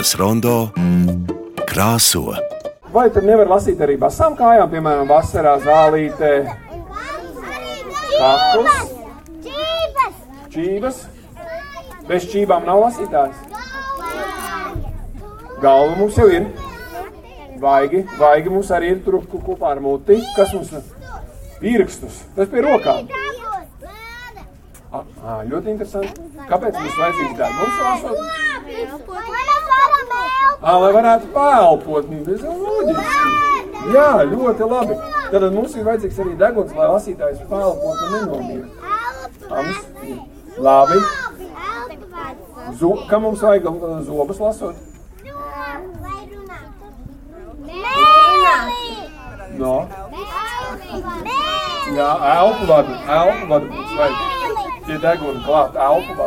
Kultūras 0.00 0.16
rondo 0.16 0.52
krāso. 1.68 2.30
Vai 2.88 3.10
tur 3.12 3.20
nevar 3.20 3.50
lasīt 3.50 3.82
arī 3.84 3.98
basām 4.00 4.32
kājām, 4.32 4.70
piemēram, 4.72 5.04
vasarā 5.10 5.58
zālītē, 5.60 6.30
kakls, 8.14 8.94
čības? 10.54 11.02
Bez 12.08 12.24
čībām 12.32 12.64
nav 12.64 12.80
lasītājs. 12.86 13.44
Galva 15.60 15.92
mums 16.00 16.16
jau 16.16 16.30
ir. 16.32 16.48
Vaigi, 17.60 18.06
vaigi 18.16 18.56
mums 18.56 18.72
arī 18.72 18.94
ir 18.94 19.04
tur 19.04 19.20
kopā 19.28 19.74
ar 19.74 19.84
muti. 19.84 20.16
Kas 20.32 20.56
mums 20.56 20.72
ir? 20.72 20.88
Pirkstus. 21.60 22.24
Tas 22.38 22.48
pie 22.48 22.64
rokām. 22.64 23.04
Ah, 24.90 25.42
ļoti 25.46 25.70
interesanti. 25.70 26.24
Kāpēc 26.50 26.74
mums 26.74 26.96
vajadzīgs 26.98 27.36
darbs 27.38 27.76
lasot? 27.78 28.16
À, 30.60 30.72
lai 30.82 30.90
varētu 30.96 31.28
pēlpot, 31.34 32.08
tas 32.26 32.42
ir 32.42 32.56
loģiski. 32.64 33.28
Jā, 33.94 34.08
ļoti 34.32 34.68
labi. 34.72 34.96
Tad 35.30 35.46
mums 35.54 35.76
ir 35.78 35.86
vajadzīgs 35.86 36.18
arī 36.24 36.34
deguns, 36.42 36.74
lai 36.74 36.88
lasītājs 36.90 37.44
pēlpot 37.52 38.02
un 38.06 38.16
nenomier. 38.16 38.64
Labi. 40.58 40.98
Zo, 42.80 42.90
kā 43.06 43.22
mums 43.22 43.46
vajag 43.46 43.70
zobus 44.08 44.42
lasot? 44.42 44.86
No. 49.60 49.76
Jā, 51.90 52.10
elpu 52.34 52.68
vadu, 52.70 52.98
elpu 53.06 53.48
vadu 53.54 53.72
mums 53.72 53.96
vajag. 53.98 54.29
Tie 54.90 54.96
deguni 54.98 55.38
klāt, 55.46 55.76
elpu. 55.78 56.24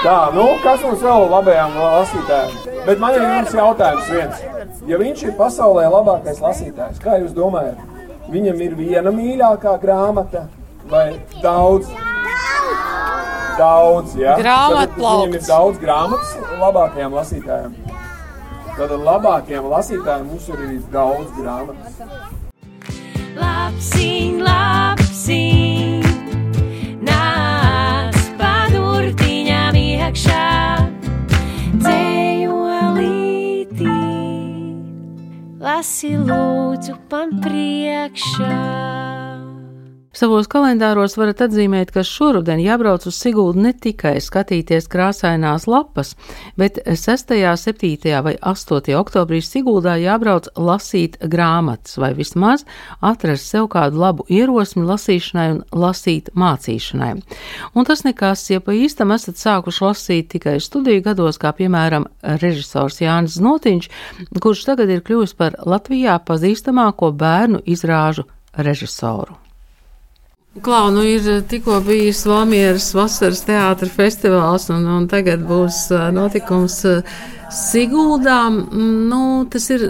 Tā, 0.00 0.14
nu, 0.32 0.46
kas 0.64 0.80
mums 0.86 1.02
vēl 1.04 1.26
labajām 1.28 1.74
lasītājiem? 1.76 2.54
Bet 2.86 3.02
man 3.02 3.18
ir 3.18 3.26
jums 3.26 3.52
jautājums 3.58 4.08
viens. 4.08 4.40
Ja 4.88 4.96
viņš 5.02 5.26
ir 5.26 5.34
pasaulē 5.36 5.84
labākais 5.92 6.40
lasītājs, 6.40 7.02
kā 7.04 7.18
jūs 7.20 7.36
domājat? 7.36 7.76
Viņam 8.32 8.64
ir 8.64 8.78
viena 8.78 9.12
mīļākā 9.12 9.76
grāmata 9.84 10.46
vai 10.88 11.04
daudz? 11.44 11.92
Daudz, 13.60 14.16
jā. 14.16 14.40
Viņam 14.40 15.36
ir 15.36 15.44
daudz 15.44 15.84
grāmatas 15.84 16.32
labākajiem 16.56 17.20
lasītājiem. 17.20 17.76
Tad 18.80 18.96
labākajiem 18.96 19.68
lasītājiem 19.76 20.30
mums 20.32 20.48
ir 20.48 20.64
arī 20.64 20.80
daudz 20.96 21.36
grāmatas. 21.36 22.29
Lapsiņ, 23.38 24.40
lapsiņ, 24.42 26.02
nāc 27.06 28.18
padurtiņām 28.40 29.78
iekšā, 29.78 30.48
dzējolītī, 31.84 33.14
lasi 35.62 36.16
lūdzu 36.18 36.98
man 37.12 37.28
priekšā. 37.44 39.19
Savos 40.10 40.48
kalendāros 40.50 41.12
varat 41.14 41.38
atzīmēt, 41.44 41.92
ka 41.94 42.02
šoruden 42.02 42.58
jābrauc 42.58 43.04
uz 43.06 43.14
Siguldu 43.14 43.62
ne 43.62 43.70
tikai 43.70 44.16
skatīties 44.18 44.88
krāsainās 44.90 45.68
lapas, 45.70 46.16
bet 46.58 46.80
6., 46.82 47.30
7. 47.30 48.16
vai 48.26 48.32
8. 48.42 48.88
oktobrī 48.98 49.38
Siguldā 49.38 49.92
jābrauc 50.02 50.48
lasīt 50.58 51.14
grāmatas 51.22 51.94
vai 52.02 52.10
vismaz 52.18 52.64
atrast 52.98 53.46
sev 53.46 53.68
kādu 53.70 54.00
labu 54.02 54.26
ierosmi 54.26 54.82
lasīšanai 54.88 55.44
un 55.52 55.60
lasīt 55.78 56.32
mācīšanai. 56.34 57.12
Un 57.78 57.86
tas 57.86 58.02
nekas, 58.02 58.42
ja 58.50 58.58
pa 58.58 58.74
īstam 58.74 59.14
esat 59.14 59.38
sākuši 59.38 59.84
lasīt 59.84 60.32
tikai 60.32 60.56
studiju 60.58 61.04
gados, 61.06 61.38
kā 61.38 61.52
piemēram 61.54 62.08
režisors 62.42 62.98
Jānis 62.98 63.38
Znotiņš, 63.38 63.86
kurš 64.42 64.64
tagad 64.72 64.90
ir 64.90 65.06
kļuvis 65.06 65.36
par 65.38 65.54
Latvijā 65.62 66.18
pazīstamāko 66.26 67.12
bērnu 67.14 67.62
izrāžu 67.62 68.26
režisoru. 68.58 69.38
Klau, 70.58 70.88
nu 70.90 71.04
ir 71.06 71.26
tikko 71.46 71.76
bijis 71.86 72.24
Valmieras 72.26 72.88
vasaras 72.90 73.44
teātra 73.46 73.86
festivāls, 73.86 74.66
un, 74.74 74.82
un 74.90 75.06
tagad 75.06 75.44
būs 75.46 75.84
ā, 75.94 76.08
notikums 76.14 76.80
ā, 76.90 76.96
Siguldā. 77.54 78.48
Mm, 78.50 78.96
Nu, 79.10 79.20
tas 79.50 79.64
ir 79.70 79.88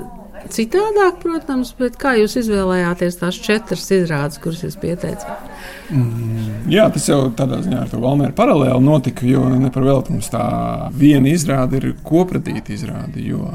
citādāk, 0.52 1.18
protams, 1.22 1.72
bet 1.80 1.96
kā 2.00 2.12
jūs 2.20 2.36
izvēlējāties 2.42 3.18
tās 3.22 3.40
četras 3.40 3.88
izrādes, 3.92 4.40
kuras 4.40 4.60
jūs 4.64 4.76
pieteicāt? 4.80 5.48
Jā, 6.70 6.86
tas 6.92 7.08
jau 7.08 7.22
tādā 7.36 7.62
ziņā 7.64 7.82
ar 7.86 7.90
to 7.90 8.00
Valmēru 8.04 8.36
paralēli 8.36 8.84
notika, 8.84 9.24
jo 9.28 9.48
ne 9.52 9.72
par 9.72 9.88
velti 9.88 10.14
mums 10.14 10.28
tā 10.32 10.44
viena 10.96 11.32
izrāde 11.32 11.80
ir 11.80 11.92
kopratīta 12.04 12.76
izrāde. 12.76 13.24
Jo 13.24 13.48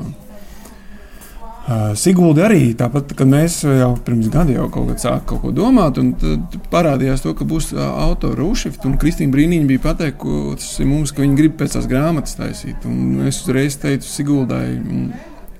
uh, 1.67 1.91
Sigulda 1.99 2.45
arī 2.47 2.73
tāpat, 2.77 3.13
kad 3.17 3.29
mēs 3.29 3.59
jau 3.65 3.91
pirms 4.05 4.29
gada 4.33 4.55
jau 4.55 4.67
kaut, 4.73 4.93
sākām 5.01 5.25
kaut 5.29 5.43
ko 5.43 5.53
domāt, 5.55 5.99
un 6.01 6.13
tad 6.21 6.57
parādījās 6.73 7.25
to, 7.25 7.35
ka 7.37 7.47
būs 7.47 7.71
uh, 7.75 7.83
autora 8.05 8.39
Rūšifta, 8.39 8.91
Kristīna 9.01 9.33
Brīniņa 9.35 9.69
bija 9.69 9.83
pateikusi 9.89 10.87
mums, 10.89 11.13
ka 11.15 11.25
viņi 11.25 11.39
grib 11.39 11.55
pēc 11.59 11.77
tās 11.77 11.89
grāmatas 11.91 12.37
taisīt. 12.39 12.85
Un 12.89 13.27
es 13.29 13.43
uzreiz 13.43 13.79
teicu 13.81 14.09
Siguldai, 14.09 14.67
mm, 14.79 15.07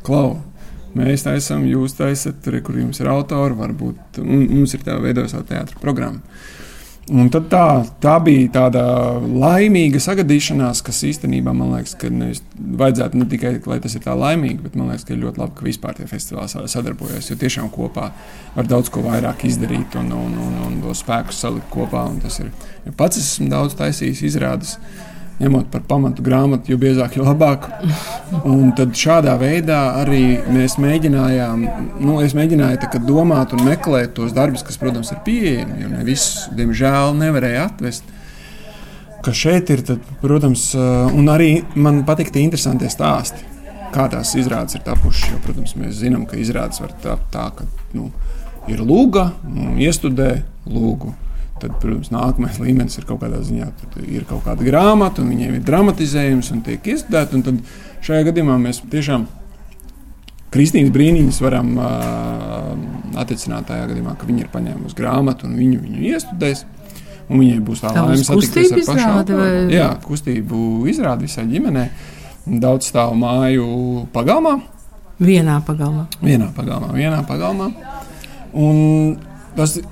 klau. 0.06 0.38
Mēs 0.96 1.26
taisām, 1.26 1.66
jūs 1.68 1.98
taisat, 1.98 2.38
tur, 2.44 2.56
kur 2.64 2.78
jums 2.80 3.02
ir 3.02 3.10
autori, 3.12 3.58
varbūt 3.60 4.22
mums 4.24 4.78
ir 4.78 4.86
tā 4.86 4.96
veidojama 5.04 5.44
teātris 5.50 5.82
programma. 5.82 6.24
Un 7.14 7.28
tad 7.30 7.44
tā, 7.52 7.64
tā 8.02 8.16
bija 8.26 8.48
tāda 8.50 8.82
laimīga 9.22 10.00
sagadīšanās, 10.02 10.80
kas 10.88 11.04
īstenībā 11.06 11.52
man 11.54 11.76
liekas, 11.76 11.94
ka 12.02 12.10
nevis, 12.10 12.40
vajadzētu 12.58 13.20
ne 13.20 13.28
tikai, 13.30 13.52
lai 13.70 13.78
tas 13.84 13.94
ir 13.94 14.02
tā 14.02 14.16
laimīgi, 14.18 14.58
bet 14.64 14.74
man 14.80 14.90
liekas, 14.90 15.06
ka 15.06 15.14
ir 15.14 15.20
ļoti 15.22 15.38
labi, 15.44 15.54
ka 15.60 15.68
vispār 15.68 16.00
tie 16.00 16.08
festivāli 16.10 16.50
sa- 16.50 16.66
sadarbojas. 16.66 17.30
Jo 17.30 17.38
tiešām 17.38 17.70
kopā 17.70 18.08
var 18.56 18.66
daudz 18.72 18.90
ko 18.90 19.04
vairāk 19.06 19.46
izdarīt 19.46 19.94
un, 20.02 20.10
un, 20.18 20.34
un, 20.48 20.56
un 20.66 20.80
to 20.82 20.96
spēku 20.98 21.36
salikt 21.38 21.70
kopā. 21.70 22.08
un 22.10 22.18
tas 22.26 22.40
ir- 22.42 22.50
Jo 22.88 22.92
pats 22.98 23.18
esmu 23.22 23.50
daudz 23.54 23.78
taisījis 23.78 24.26
izrādes. 24.26 24.78
Ņemot 25.36 25.68
par 25.68 25.82
pamatu 25.84 26.24
grāmatu, 26.24 26.72
jo 26.72 26.77
biezāk, 26.80 27.18
jo 27.18 27.25
labāk. 27.27 27.65
Un 28.48 28.70
tad 28.77 28.94
šādā 28.96 29.34
veidā 29.39 29.80
arī 30.00 30.38
mēs 30.48 30.77
mēģinājām, 30.80 31.65
nu, 32.00 32.22
es 32.24 32.36
mēģināju 32.38 32.80
tā 32.86 33.01
domāt 33.04 33.51
un 33.56 33.65
meklēt 33.68 34.13
tos 34.15 34.32
darbus, 34.36 34.63
kas, 34.63 34.80
protams, 34.80 35.12
ir 35.12 35.20
pieejami. 35.25 35.82
Jo 35.84 35.89
ne 35.92 36.06
visus, 36.08 36.46
diemžēl, 36.56 37.18
nevarēja 37.20 37.65
atvest. 37.68 38.08
Ka 39.25 39.34
šeit 39.36 39.74
ir, 39.74 39.84
tad, 39.84 40.08
protams, 40.22 40.70
eh, 40.77 41.12
un 41.12 41.27
arī 41.34 41.65
man 41.75 42.06
patīk 42.08 42.32
tie 42.32 42.46
interesantie 42.46 42.88
stāsti, 42.94 43.44
kā 43.92 44.08
tās 44.13 44.36
izrādes 44.39 44.80
ir 44.80 44.86
tapušas. 44.88 45.34
Jo, 45.34 45.42
protams, 45.44 45.75
mēs 45.75 46.00
zinām, 46.00 46.24
ka 46.30 46.39
izrādes 46.39 46.80
var 46.80 46.96
tapt 47.04 47.27
tā, 47.36 47.50
ka 47.58 47.68
nu, 47.98 48.08
ir 48.72 48.80
lūga, 48.80 49.34
nu, 49.44 49.75
iestudē 49.84 50.32
lūgu. 50.70 51.12
Tad, 51.66 51.80
protams, 51.82 52.12
nākamais 52.14 52.60
līmenis 52.62 53.00
ir 53.02 53.08
kaut 53.10 53.24
kādā 53.24 53.42
ziņā, 53.42 53.68
ir 54.06 54.26
kaut 54.30 54.44
kāda 54.46 54.62
grāmata, 54.68 55.24
un 55.26 55.32
viņiem 55.34 55.58
ir 55.58 55.64
dramatizējums 55.66 56.52
un 56.54 56.62
tiek 56.68 56.86
iestudēta. 56.94 57.34
un 57.40 57.42
Tad 57.48 57.62
šajā 58.06 58.28
gadījumā 58.30 58.60
mēs 58.62 58.84
tiešām 58.92 59.25
Kristīnas 60.56 60.92
brīnītes 60.96 61.42
varam 61.44 61.74
uh, 61.75 62.70
attiecināt 63.20 63.66
tajā 63.68 63.90
gadījumā, 63.90 64.14
ka 64.16 64.28
viņi 64.30 64.46
ir 64.46 64.51
paņēmuši 64.54 64.96
grāmatu 64.96 65.50
un 65.50 65.58
viņu, 65.60 65.82
viņu 65.84 66.06
iestudēs. 66.14 66.62
Un 67.25 67.42
viņai 67.42 67.58
būs 67.66 67.82
tā 67.82 67.90
laime 67.96 68.22
satikties 68.24 68.70
ar 68.72 68.78
pašu 68.78 68.94
izrāde 68.94 69.10
autoru. 69.18 69.40
vai- 69.42 69.74
Jā, 69.74 69.88
kustību 70.06 70.60
izrādi 70.92 71.25
visai 71.25 71.44
ģimenei. 71.50 71.90
Daudz 72.62 72.92
stāvu 72.92 73.18
māju 73.18 73.66
pagalmā, 74.14 74.60
Vienā 75.20 75.58
pagalmā. 75.66 76.06
vienā 76.22 76.51
pagalmā, 76.54 76.92
vienā 76.94 77.24
pagalmā. 77.28 77.72
Un 78.54 79.18
tas 79.58 79.75
ir 79.78 79.84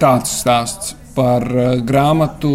tāds 0.00 0.34
stāsts 0.42 0.94
par 1.14 1.46
uh, 1.48 1.74
grāmatu 1.86 2.50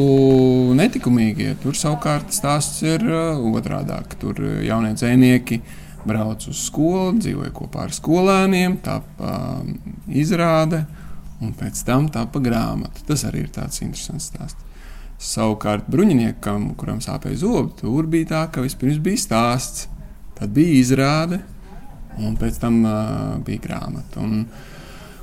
netikumīgie. 0.78 1.56
Tur 1.64 1.78
savukārt 1.78 2.34
stāsts 2.36 2.82
ir 2.86 3.04
uh, 3.08 3.40
otrādāk. 3.56 4.18
Tur 4.22 4.40
uh, 4.44 4.58
jaunie 4.66 4.94
dzēnieki 4.98 5.62
brauc 6.08 6.46
uz 6.50 6.64
skolu, 6.68 7.18
dzīvoja 7.20 7.52
kopā 7.56 7.86
ar 7.88 7.94
skolēniem, 7.96 8.80
tā 8.84 9.00
uh, 9.02 9.62
izrāde, 10.08 10.84
un 11.44 11.54
pēc 11.56 11.84
tam 11.88 12.10
tā 12.14 12.26
pa 12.32 12.42
grāmatu. 12.44 13.04
Tas 13.08 13.26
arī 13.28 13.46
ir 13.46 13.54
tāds 13.56 13.84
interesants 13.84 14.32
stāsts. 14.32 14.66
Savukārt 15.20 15.90
bruņiniekam, 15.92 16.70
kuram 16.80 17.02
sāpēja 17.04 17.42
zobi, 17.42 17.74
tur 17.82 18.08
bija 18.08 18.30
tā, 18.30 18.44
ka 18.54 18.64
vispirms 18.64 19.02
bija 19.04 19.20
stāsts, 19.20 19.90
tad 20.38 20.54
bija 20.56 20.78
izrāde, 20.80 21.42
un 22.24 22.38
pēc 22.40 22.60
tam 22.62 22.80
uh, 22.88 23.34
bija 23.44 23.66
grāmata. 23.66 24.24
Un, 24.24 24.46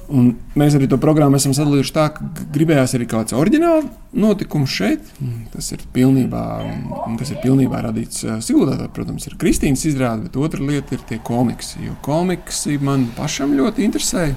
un 0.08 0.32
mēs 0.58 0.76
arī 0.78 0.88
to 0.90 0.98
programmu 1.02 1.38
esam 1.40 1.54
sadalījuši 1.56 1.94
tā, 1.94 2.06
ka 2.16 2.26
gribējās 2.54 2.96
arī 2.98 3.08
kāds 3.10 3.36
oriģināls 3.36 3.88
notikums 4.16 4.72
šeit. 4.72 5.12
Mm, 5.20 5.46
Tas 5.52 5.70
ir 5.74 5.84
pilnībā, 5.94 6.42
mm, 6.64 7.16
tas 7.20 7.30
ir 7.32 7.40
pilnībā 7.44 7.82
radīts. 7.86 8.24
Tā, 8.26 8.88
Protams, 8.96 9.26
ir 9.26 9.36
Kristīnas 9.40 9.84
izrāde, 9.88 10.26
bet 10.26 10.36
otra 10.40 10.62
lieta 10.64 10.96
ir 10.96 11.02
tie 11.08 11.18
komiksi. 11.18 11.82
Jo 11.86 11.96
komiksi 12.02 12.78
man 12.78 13.08
pašam 13.16 13.56
ļoti 13.56 13.84
interesēja. 13.86 14.36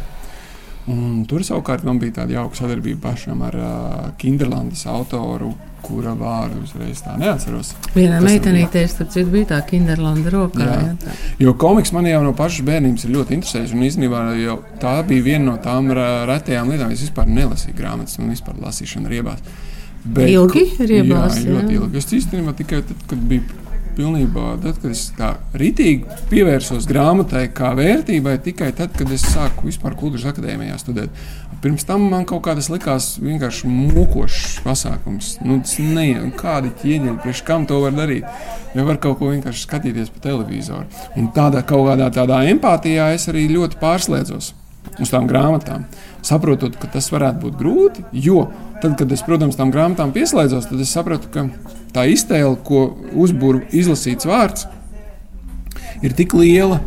Un 0.90 1.24
tur 1.30 1.44
savukārt 1.46 1.84
man 1.86 2.00
bija 2.02 2.22
tāda 2.22 2.40
jauka 2.40 2.58
sadarbība 2.58 3.12
pašam 3.12 3.44
ar 3.46 3.58
uh, 3.60 4.06
Kinderlandes 4.18 4.86
autoru, 4.90 5.52
kura 5.86 6.16
vārdu 6.18 6.64
uzreiz 6.66 7.04
tā 7.06 7.14
neatceros. 7.20 7.72
Vienā 7.94 8.20
meitenītē, 8.24 8.84
starp 8.90 9.14
citu, 9.14 9.30
bija 9.34 9.52
tā 9.54 9.60
Kinderlanda 9.70 10.34
rokā. 10.34 10.66
Jā. 10.66 10.80
Jā. 10.88 10.96
tā. 11.04 11.16
Jo 11.46 11.54
komiks 11.62 11.94
man 11.96 12.10
jau 12.10 12.24
no 12.26 12.34
pašas 12.38 12.66
bērnības 12.68 13.06
ir 13.06 13.16
ļoti 13.16 13.38
interesējis. 13.38 13.76
Un 13.78 13.86
īstenībā 13.88 14.24
jau 14.42 14.58
tā 14.82 14.98
bija 15.08 15.28
viena 15.30 15.46
no 15.52 15.58
tām 15.64 15.92
retajām 15.94 16.74
lietām, 16.74 16.92
kas 16.94 17.06
vispār 17.08 17.32
nelasīju 17.32 17.78
grāmatas 17.78 18.20
un 18.20 18.34
vispār 18.34 18.60
lasīšanu 18.66 19.14
riebās. 19.14 19.46
Ilgi 20.10 20.64
riebās, 20.80 21.42
Jā, 21.44 21.50
ļoti 21.54 21.74
jā. 21.76 21.80
ilgi. 21.82 22.00
Es 22.00 22.14
īstenībā 22.16 22.54
tikai 22.58 22.80
tad, 22.88 23.02
kad 23.10 23.24
biju 23.30 23.59
pilnībā, 24.00 24.54
tad, 24.64 24.80
kad 24.80 24.94
es 24.94 25.10
tā 25.18 25.34
rītīgi 25.60 26.20
pievērsos 26.32 26.88
grāmatai 26.90 27.50
kā 27.56 27.74
vērtībai, 27.78 28.38
tikai 28.46 28.72
tad, 28.78 28.94
kad 28.96 29.12
es 29.12 29.26
sāku 29.28 29.68
vispār 29.68 29.98
kultūras 30.00 30.30
akadēmijā 30.32 30.78
studēt. 30.80 31.26
Pirms 31.60 31.84
tam 31.84 32.06
man 32.08 32.24
kaut 32.28 32.46
kā 32.46 32.54
tas 32.56 32.70
likās 32.72 33.10
vienkārši 33.20 33.68
mokošs 33.68 34.62
pasākums. 34.64 35.34
Nu, 35.44 35.60
tas 35.66 35.76
ne, 35.84 36.08
kādi 36.40 36.72
ķieģeļi, 36.80 37.18
priekš 37.26 37.44
kam 37.50 37.68
to 37.68 37.82
var 37.84 37.98
darīt? 37.98 38.28
Ja 38.78 38.86
var 38.88 39.02
kaut 39.04 39.20
ko 39.20 39.34
vienkārši 39.34 39.66
skatīties 39.66 40.14
pa 40.16 40.24
televizoru. 40.30 40.88
Un 41.20 41.28
tādā 41.36 41.66
kaut 41.68 41.90
kādā 41.90 42.08
tādā 42.16 42.40
empātijā 42.54 43.12
es 43.18 43.28
arī 43.32 43.50
ļoti 43.52 43.82
pārslēdzos 43.82 44.54
uz 45.00 45.12
tām 45.12 45.28
grāmatām. 45.30 45.84
Saprotot, 46.26 46.78
ka 46.80 46.88
tas 46.92 47.12
varētu 47.12 47.44
būt 47.44 47.60
grūti, 47.60 48.06
jo 48.26 48.48
tad, 48.80 48.96
kad 49.00 49.12
es, 49.12 49.24
protams, 49.28 49.60
tam 49.60 49.74
grāmatām 49.76 50.14
pieslēdzos, 50.16 50.70
tad 50.72 50.84
es 50.84 50.96
sapratu, 50.96 51.32
ka 51.34 51.48
tā 51.94 52.06
iztēle, 52.12 52.56
ko 52.66 52.90
uzbūra 53.18 53.64
izlasīts 53.76 54.28
vārds, 54.30 54.68
ir 56.06 56.14
tik 56.16 56.34
liela, 56.38 56.80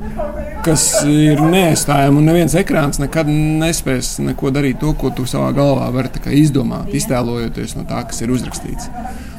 kas 0.64 0.84
ir 1.08 1.40
neaizstājama. 1.42 2.20
Un 2.20 2.28
neviens 2.30 2.54
ekrāns 2.58 3.00
nekad 3.02 3.28
nespēs 3.28 4.14
neko 4.22 4.52
darīt 4.54 4.80
to, 4.82 4.92
ko 4.98 5.12
tu 5.14 5.26
savā 5.28 5.50
galvā 5.56 5.90
vari 5.94 6.38
izdomāt, 6.38 6.92
iztēlojoties 6.96 7.76
no 7.78 7.84
tā, 7.88 8.02
kas 8.08 8.22
ir 8.24 8.32
uzrakstīts. 8.34 8.88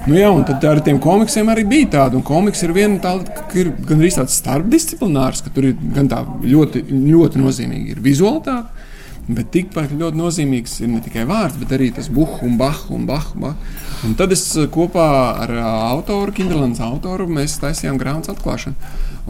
Nu, 0.03 0.17
jā, 0.19 0.27
un 0.35 0.43
tad 0.43 0.63
ar 0.67 0.81
tiem 0.83 0.99
komiksiem 0.99 1.47
arī 1.47 1.63
bija 1.67 1.91
tāda. 1.97 2.19
Un 2.19 2.25
komiks 2.27 2.63
ir 2.65 2.73
viena 2.75 2.99
tāda, 3.03 3.37
ka 3.47 3.59
ir 3.59 3.71
gan 3.87 4.01
arī 4.01 4.11
tāds 4.11 4.35
starpdisciplinārs, 4.41 5.43
ka 5.45 5.53
tur 5.55 5.69
ir 5.69 5.77
gan 5.95 6.09
tā 6.11 6.19
ļoti, 6.43 6.83
ļoti 6.91 7.39
nozīmīgi 7.39 7.95
ir 7.95 8.03
vizualitāte. 8.03 8.89
Bet 9.23 9.53
tikpat 9.53 9.93
ļoti 9.95 10.19
nozīmīgs 10.19 10.81
ir 10.83 10.89
ne 10.91 10.99
tikai 10.99 11.23
vārds, 11.29 11.55
bet 11.61 11.71
arī 11.77 11.93
tas 11.95 12.09
buļbuļs 12.11 12.43
un 12.43 12.57
bahu 12.59 12.97
un 12.97 13.05
bahu. 13.07 13.39
bahu. 13.39 13.82
Un 14.03 14.17
tad 14.19 14.33
es 14.35 14.41
eh, 14.59 14.65
kopā 14.67 15.07
ar 15.45 15.51
ā, 15.55 15.67
autoru, 15.93 16.33
Kinderlandes 16.35 16.81
autoru, 16.83 17.23
mēs 17.31 17.55
taisījām 17.61 17.95
grāmatas 18.01 18.33
atklāšanu. 18.33 18.75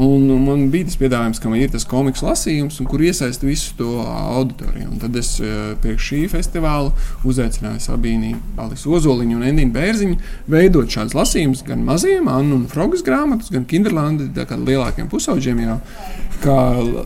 Un, 0.02 0.24
un 0.34 0.40
man 0.48 0.64
bija 0.74 0.88
tas 0.88 0.98
piedāvājums, 0.98 1.38
ka 1.38 1.52
man 1.52 1.62
ir 1.62 1.70
tas 1.70 1.86
komiks 1.86 2.24
lasījums, 2.26 2.80
kur 2.90 3.04
iesaista 3.06 3.46
visu 3.46 3.76
to 3.78 3.92
auditoriju. 4.02 4.88
Un 4.96 5.04
tad 5.04 5.20
es 5.22 5.36
eh, 5.38 5.76
priekš 5.84 6.10
šī 6.10 6.24
festivāla 6.34 6.90
uzaicināju 7.30 7.84
Sabīnu, 7.86 8.34
Alisu 8.66 8.98
Ozoliņu 8.98 9.38
un 9.38 9.46
Endīnu 9.52 9.78
Bērziņu 9.78 10.18
veidot 10.50 10.90
šādus 10.90 11.20
lasījumus 11.22 11.62
gan 11.70 11.86
maziem, 11.86 12.26
Annu 12.34 12.64
un 12.64 12.68
Frogas 12.74 13.06
grāmatas, 13.06 13.54
gan 13.54 13.70
Kinderlandi, 13.70 14.32
kā 14.34 14.58
lielākiem 14.58 15.14
pusauģiem 15.14 15.66
jau. 15.68 15.80
Kā 16.42 16.60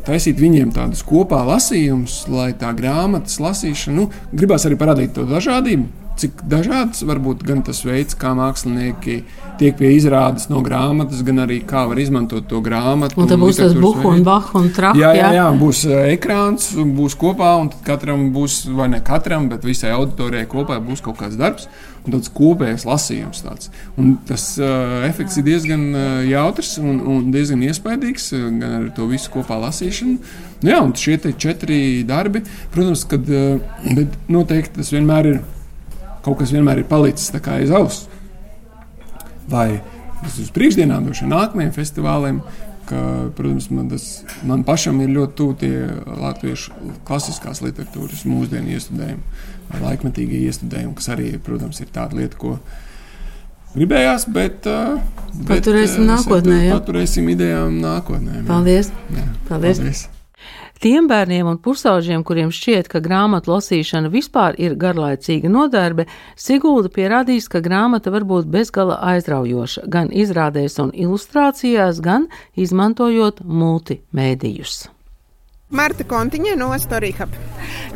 taisīt 0.07 0.39
viņiem 0.39 0.71
tādus 0.73 1.03
kopā 1.05 1.43
lasījumus, 1.51 2.23
lai 2.31 2.53
tā 2.57 2.71
grāmatas 2.79 3.41
lasīšana, 3.43 3.99
nu, 3.99 4.11
gribās 4.31 4.63
arī 4.65 4.79
parādīt 4.79 5.17
to 5.19 5.27
dažādību, 5.27 6.06
cik 6.17 6.43
dažāds 6.49 7.03
var 7.07 7.21
būt 7.23 7.43
gan 7.47 7.61
tas 7.65 7.83
veids, 7.85 8.17
kā 8.17 8.33
mākslinieki 8.37 9.17
tiek 9.57 9.77
pie 9.77 9.91
izrādes 9.95 10.47
no 10.51 10.61
grāmatas, 10.65 11.23
gan 11.25 11.43
arī 11.45 11.59
kā 11.67 11.85
var 11.89 11.99
izmantot 12.01 12.47
to 12.49 12.61
grāmatu. 12.65 13.17
Un 13.21 13.29
tad 13.29 13.41
būs 13.41 13.59
tas 13.61 13.75
buhu 13.77 14.11
un 14.11 14.23
bahu 14.25 14.61
un 14.61 14.71
traki. 14.73 15.01
Jā, 15.01 15.11
jā, 15.17 15.31
jā, 15.37 15.47
būs 15.57 15.83
ekrāns, 16.13 16.71
būs 16.97 17.17
kopā, 17.19 17.55
un 17.61 17.71
katram 17.85 18.29
būs, 18.35 18.63
vai 18.77 18.89
ne 18.93 19.01
katram, 19.05 19.49
bet 19.51 19.65
visai 19.67 19.93
auditorijai 19.97 20.49
kopā 20.49 20.79
būs 20.83 21.03
kaut 21.05 21.19
kāds 21.21 21.37
darbs, 21.39 21.67
un 22.05 22.15
tāds 22.15 22.31
kopējs 22.33 22.85
lasījums. 22.87 23.43
Tāds. 23.45 23.71
Un 23.99 24.15
tas 24.29 24.49
uh, 24.61 25.03
efekts 25.07 25.39
ir 25.41 25.47
diezgan 25.47 25.85
uh, 25.91 26.07
jautrs 26.27 26.77
un, 26.81 27.01
un 27.01 27.27
diezgan 27.33 27.65
iespaidīgs, 27.67 28.31
uh, 28.37 28.47
gan 28.61 28.79
ar 28.81 28.87
to 28.97 29.09
visu 29.09 29.33
kopā 29.33 29.59
lasīšanu. 29.67 30.17
Nu, 30.63 30.71
jā, 30.71 30.81
un 30.81 30.95
šie 30.97 31.19
četri 31.37 31.81
darbi, 32.07 32.41
protams, 32.73 33.05
kad, 33.09 33.29
uh, 33.29 34.01
noteikti 34.31 34.79
tas 34.79 34.93
vienmēr 34.93 35.33
ir, 35.33 35.45
kaut 36.27 36.43
kas 36.43 36.51
vienmēr 36.53 36.83
ir 36.83 36.91
palicis 36.91 37.31
tā 37.31 37.39
kā 37.43 37.57
aiz 37.61 37.73
auss 37.73 38.05
vai 39.49 39.81
tas 40.21 40.39
uz 40.41 40.49
priekšdienām, 40.53 41.05
droši 41.07 41.25
vien 41.25 41.35
nākamajiem 41.35 41.75
festivāliem. 41.75 42.41
Ka, 42.87 42.99
protams, 43.35 43.65
man, 43.75 43.89
tas, 43.91 44.03
man 44.47 44.61
pašam 44.63 45.01
ir 45.03 45.09
ļoti 45.11 45.33
tuvi 45.35 45.57
tie 45.59 45.71
latviešu 46.07 46.93
klasiskās 47.07 47.59
literatūras 47.59 48.23
mūsdienu 48.23 48.71
iestudējumi, 48.77 49.41
laikmetīgie 49.83 50.39
iestudējumi, 50.47 50.95
kas 50.95 51.11
arī, 51.17 51.33
protams, 51.43 51.83
ir 51.83 51.91
tāda 51.91 52.15
lieta, 52.15 52.39
ko 52.39 52.55
gribējās, 53.75 54.29
bet, 54.31 54.71
uh, 54.71 55.03
bet 55.35 55.57
Paturēsim 55.57 56.07
uh, 56.07 56.13
nākotnē, 56.15 56.61
jā. 56.69 56.77
Paturēsim 56.79 57.27
idejām 57.35 57.81
nākotnē. 57.83 58.45
Paldies! 58.47 58.95
Jā, 59.11 59.33
Paldies. 59.51 59.83
paldies. 59.83 60.11
Tiem 60.81 61.07
bērniem 61.09 61.47
un 61.49 61.57
pusauģiem, 61.57 62.23
kuriem 62.27 62.51
šķiet, 62.53 62.89
ka 62.91 63.01
grāmatu 63.01 63.53
lasīšana 63.55 64.11
vispār 64.13 64.57
ir 64.61 64.75
garlaicīga 64.77 65.49
nodarbe, 65.49 66.05
Sigūda 66.37 66.91
pierādīs, 66.93 67.49
ka 67.49 67.63
grāmata 67.65 68.13
var 68.13 68.27
būt 68.29 68.51
bezgala 68.53 68.99
aizraujoša 69.13 69.87
gan 69.93 70.11
izrādēs 70.13 70.77
un 70.83 70.93
ilustrācijās, 70.93 72.03
gan 72.03 72.29
izmantojot 72.55 73.41
multimēdijus. 73.41 74.96
Marta 75.67 76.05
Kontiņa 76.07 76.53
no 76.55 76.69
Storihab. 76.79 77.33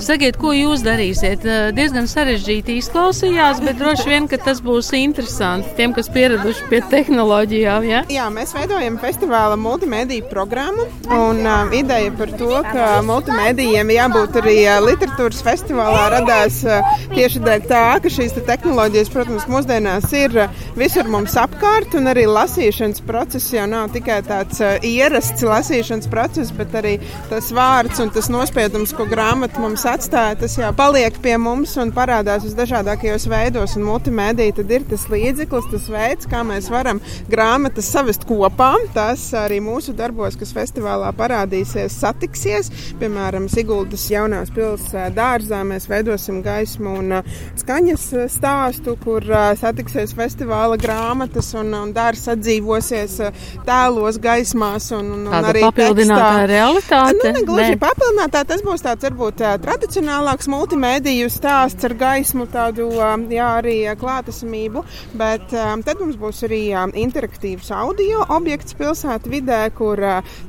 Sakiet, 0.02 0.36
ko 0.36 0.50
jūs 0.52 0.82
darīsiet? 0.84 1.46
Eh, 1.48 1.70
Diezgan 1.72 2.10
sarežģīti 2.10 2.74
izklausījās, 2.82 3.62
bet 3.64 3.78
droši 3.80 4.10
vien, 4.10 4.26
ka 4.28 4.36
tas 4.44 4.60
būs 4.66 4.90
interesanti 4.98 5.72
tiem, 5.78 5.94
kas 5.96 6.10
pieraduši 6.12 6.68
pie 6.68 6.82
tehnoloģijām. 6.92 7.88
Ja? 7.88 8.02
Jā, 8.12 8.26
mēs 8.34 8.52
veidojam 8.58 8.98
festivāla 9.00 9.56
multimediju 9.56 10.26
programmu. 10.28 10.90
Un, 11.08 11.40
uh, 11.46 11.72
ideja 11.72 12.12
par 12.18 12.34
to, 12.42 12.50
ka 12.74 12.90
multimedijiem 13.08 13.94
jābūt 13.96 14.42
arī 14.42 14.58
uh, 14.66 14.82
literatūras 14.84 15.40
festivālā, 15.46 16.04
radās 16.18 16.60
uh, 16.68 16.92
tieši 17.16 17.44
dēļ 17.46 17.66
tā, 17.72 17.86
ka 18.04 18.12
šīs 18.12 18.36
te 18.36 18.44
tehnoloģijas, 18.52 19.14
protams, 19.16 19.48
mūsdienās 19.52 20.12
ir 20.20 20.36
visur 20.76 21.08
mums 21.08 21.38
apkārt. 21.40 21.96
Un 21.96 22.12
arī 22.12 22.28
lasīšanas 22.28 23.06
process 23.08 23.56
jau 23.56 23.70
nav 23.72 23.96
tikai 23.96 24.20
tāds 24.28 24.60
uh, 24.60 24.76
ierasts 24.84 25.48
lasīšanas 25.48 26.12
process, 26.12 26.52
bet 26.60 26.76
arī 26.82 26.98
tas 27.32 27.48
vārds 27.48 27.61
un 28.02 28.10
tas 28.10 28.26
nospiedums, 28.32 28.90
ko 28.98 29.06
grāmata 29.06 29.62
mums 29.62 29.84
atstāja, 29.86 30.34
tas 30.40 30.56
jau 30.58 30.72
paliek 30.74 31.14
pie 31.22 31.36
mums 31.38 31.76
un 31.78 31.92
parādās 31.94 32.46
visdažādākajos 32.48 33.28
veidos. 33.30 33.76
Un 33.78 33.86
multimedija 33.86 34.56
tad 34.58 34.72
ir 34.74 34.86
tas 34.90 35.04
līdzeklis, 35.12 35.68
tas 35.70 35.86
veids, 35.92 36.30
kā 36.32 36.42
mēs 36.48 36.72
varam 36.74 37.02
grāmatas 37.30 37.92
savest 37.94 38.26
kopā. 38.30 38.72
Tas 38.96 39.28
arī 39.38 39.60
mūsu 39.62 39.94
darbos, 39.98 40.38
kas 40.40 40.54
festivālā 40.56 41.12
parādīsies, 41.18 42.00
satiksies. 42.02 42.72
Piemēram, 43.02 43.46
Siguldas 43.52 44.08
jaunās 44.10 44.50
pilsētas 44.56 45.14
dārzā 45.18 45.62
mēs 45.68 45.86
veidosim 45.92 46.42
gaismu 46.46 46.96
un 47.04 47.18
uh, 47.20 47.38
skaņas 47.62 48.08
uh, 48.16 48.26
stāstu, 48.32 48.98
kur 49.04 49.26
uh, 49.30 49.52
satiksies 49.60 50.16
festivāla 50.18 50.80
grāmatas 50.82 51.54
un, 51.60 51.74
un 51.78 51.94
dārzs 51.94 52.32
atdzīvosies 52.34 53.20
tēlos, 53.68 54.18
gaismās 54.24 54.92
un, 54.98 55.14
un, 55.20 55.30
un 55.30 55.52
arī 55.54 55.66
papildinātā 55.68 56.26
tekstā. 56.26 56.52
realitāte? 56.56 57.34
Nu, 57.38 57.51
negluži 57.52 57.76
Nē. 57.76 57.80
papildinātā, 57.82 58.44
tas 58.48 58.62
būs 58.64 58.84
tāds 58.86 59.06
varbūt 59.06 59.42
tradicionālāks 59.64 60.48
multimediju 60.52 61.30
stāsts 61.32 61.86
ar 61.88 61.96
gaismu, 62.00 62.48
tādu 62.52 62.88
jā, 63.32 63.48
arī 63.60 63.76
klātesamību, 64.00 64.84
bet 65.20 65.52
tad 65.52 66.00
mums 66.00 66.18
būs 66.20 66.44
arī 66.48 66.62
interaktīvs 67.02 67.72
audio 67.76 68.26
objekts 68.30 68.76
pilsētu 68.80 69.32
vidē, 69.32 69.62
kur 69.76 70.00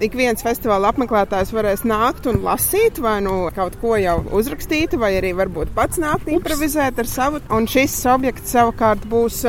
ik 0.02 0.16
viens 0.18 0.44
festivāla 0.44 0.92
apmeklētājs 0.92 1.52
varēs 1.54 1.84
nākt 1.88 2.28
un 2.30 2.42
lasīt, 2.46 3.00
vai 3.02 3.18
nu 3.24 3.50
kaut 3.54 3.78
ko 3.82 3.96
jau 4.00 4.20
uzrakstīt, 4.32 4.96
vai 5.00 5.14
arī 5.18 5.34
varbūt 5.38 5.74
pats 5.76 6.00
nākt 6.02 6.30
improvizēt 6.32 6.98
ar 7.02 7.10
savu. 7.10 7.42
Un 7.52 7.66
šis 7.70 7.94
objekts 8.12 8.54
savukārt 8.54 9.04
būs, 9.10 9.42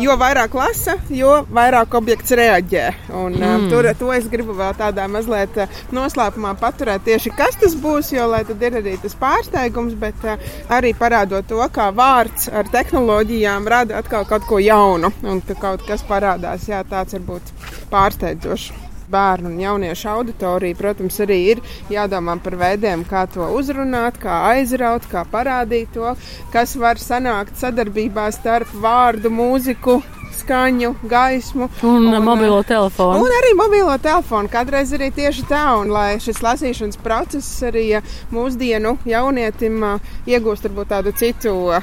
jo 0.00 0.16
vairāk 0.20 0.54
lasa, 0.56 0.96
jo 1.12 1.42
vairāk 1.54 1.94
objekts 1.98 2.34
reaģē. 2.38 2.86
Un, 3.14 3.36
mm. 3.38 3.68
tur, 3.72 3.90
to 3.98 4.12
es 4.14 4.28
gribu 4.30 4.56
vēl 4.56 4.74
tādā 4.78 5.06
mazliet 5.10 5.58
noslēpumā 5.94 6.54
paturēt 6.60 6.93
tieši 7.02 7.32
kas 7.36 7.58
tas 7.60 7.74
būs, 7.80 8.12
jo 8.14 8.26
lai 8.30 8.42
tad 8.48 8.62
ir 8.62 8.78
arī 8.80 8.96
tas 9.02 9.16
pārsteigums, 9.18 9.96
bet 9.98 10.26
uh, 10.28 10.40
arī 10.74 10.94
parādot 10.98 11.46
to, 11.50 11.60
kā 11.74 11.90
vārds 11.94 12.48
ar 12.52 12.70
tehnoloģijām 12.72 13.68
rada 13.70 14.00
atkal 14.00 14.26
kaut 14.28 14.46
ko 14.48 14.62
jaunu 14.62 15.12
un 15.22 15.42
ka 15.44 15.58
kaut 15.60 15.86
kas 15.88 16.04
parādās. 16.08 16.68
Jā, 16.70 16.84
tāds 16.88 17.16
var 17.18 17.28
būt 17.32 17.54
pārsteidzošs. 17.92 18.72
Bērnu 19.14 19.50
un 19.50 19.58
jauniešu 19.60 20.08
auditorija, 20.08 20.76
protams, 20.78 21.18
arī 21.20 21.36
ir 21.52 21.58
jādomā 21.92 22.38
par 22.42 22.56
veidiem, 22.56 23.02
kā 23.04 23.26
to 23.30 23.44
uzrunāt, 23.52 24.16
kā 24.22 24.38
aizraut, 24.54 25.04
kā 25.10 25.26
parādīt 25.28 25.92
to, 25.92 26.14
kas 26.54 26.72
var 26.80 26.96
sanākt 27.02 27.60
sadarbībā 27.60 28.30
starp 28.32 28.72
vārdu, 28.80 29.28
mūziku, 29.28 30.00
skaņu, 30.40 30.90
gaismu 31.10 31.68
Un, 31.82 32.08
un 32.10 32.24
mobilo 32.24 32.62
telefonu. 32.66 33.22
Un 33.24 33.34
arī 33.38 33.52
mobilo 33.58 33.94
telefonu. 34.02 34.50
Kādreiz 34.52 34.92
arī 34.96 35.10
tieši 35.14 35.46
tā, 35.50 35.64
un 35.80 35.92
lai 35.94 36.16
šis 36.22 36.42
lasīšanas 36.44 37.00
process 37.04 37.62
arī 37.66 37.86
mūsdienu 38.34 38.96
jaunietim 39.08 39.80
ā, 39.84 39.94
iegūst 40.28 40.68
varbūt 40.68 40.92
tādu 40.94 41.14
citu 41.16 41.54
ā, 41.74 41.80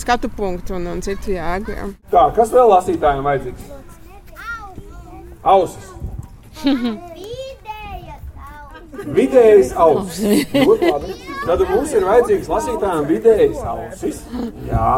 skatu 0.00 0.30
punktu 0.32 0.76
un, 0.78 0.88
un 0.96 1.04
citu 1.04 1.34
jēgu. 1.36 1.76
jā. 1.76 1.88
Tā, 2.12 2.26
kas 2.36 2.52
vēl 2.54 2.70
lasītājiem 2.74 3.30
vajadzīgs? 3.30 3.70
Ausis. 5.42 5.86
Vidējais 9.00 9.70
ausis. 9.80 10.44
Tad 11.46 11.62
mums 11.70 11.94
ir 11.96 12.04
vajadzīgs 12.04 12.50
lasītājiem 12.52 13.06
vidējais 13.08 13.62
ausis. 13.64 14.20
Jā. 14.68 14.90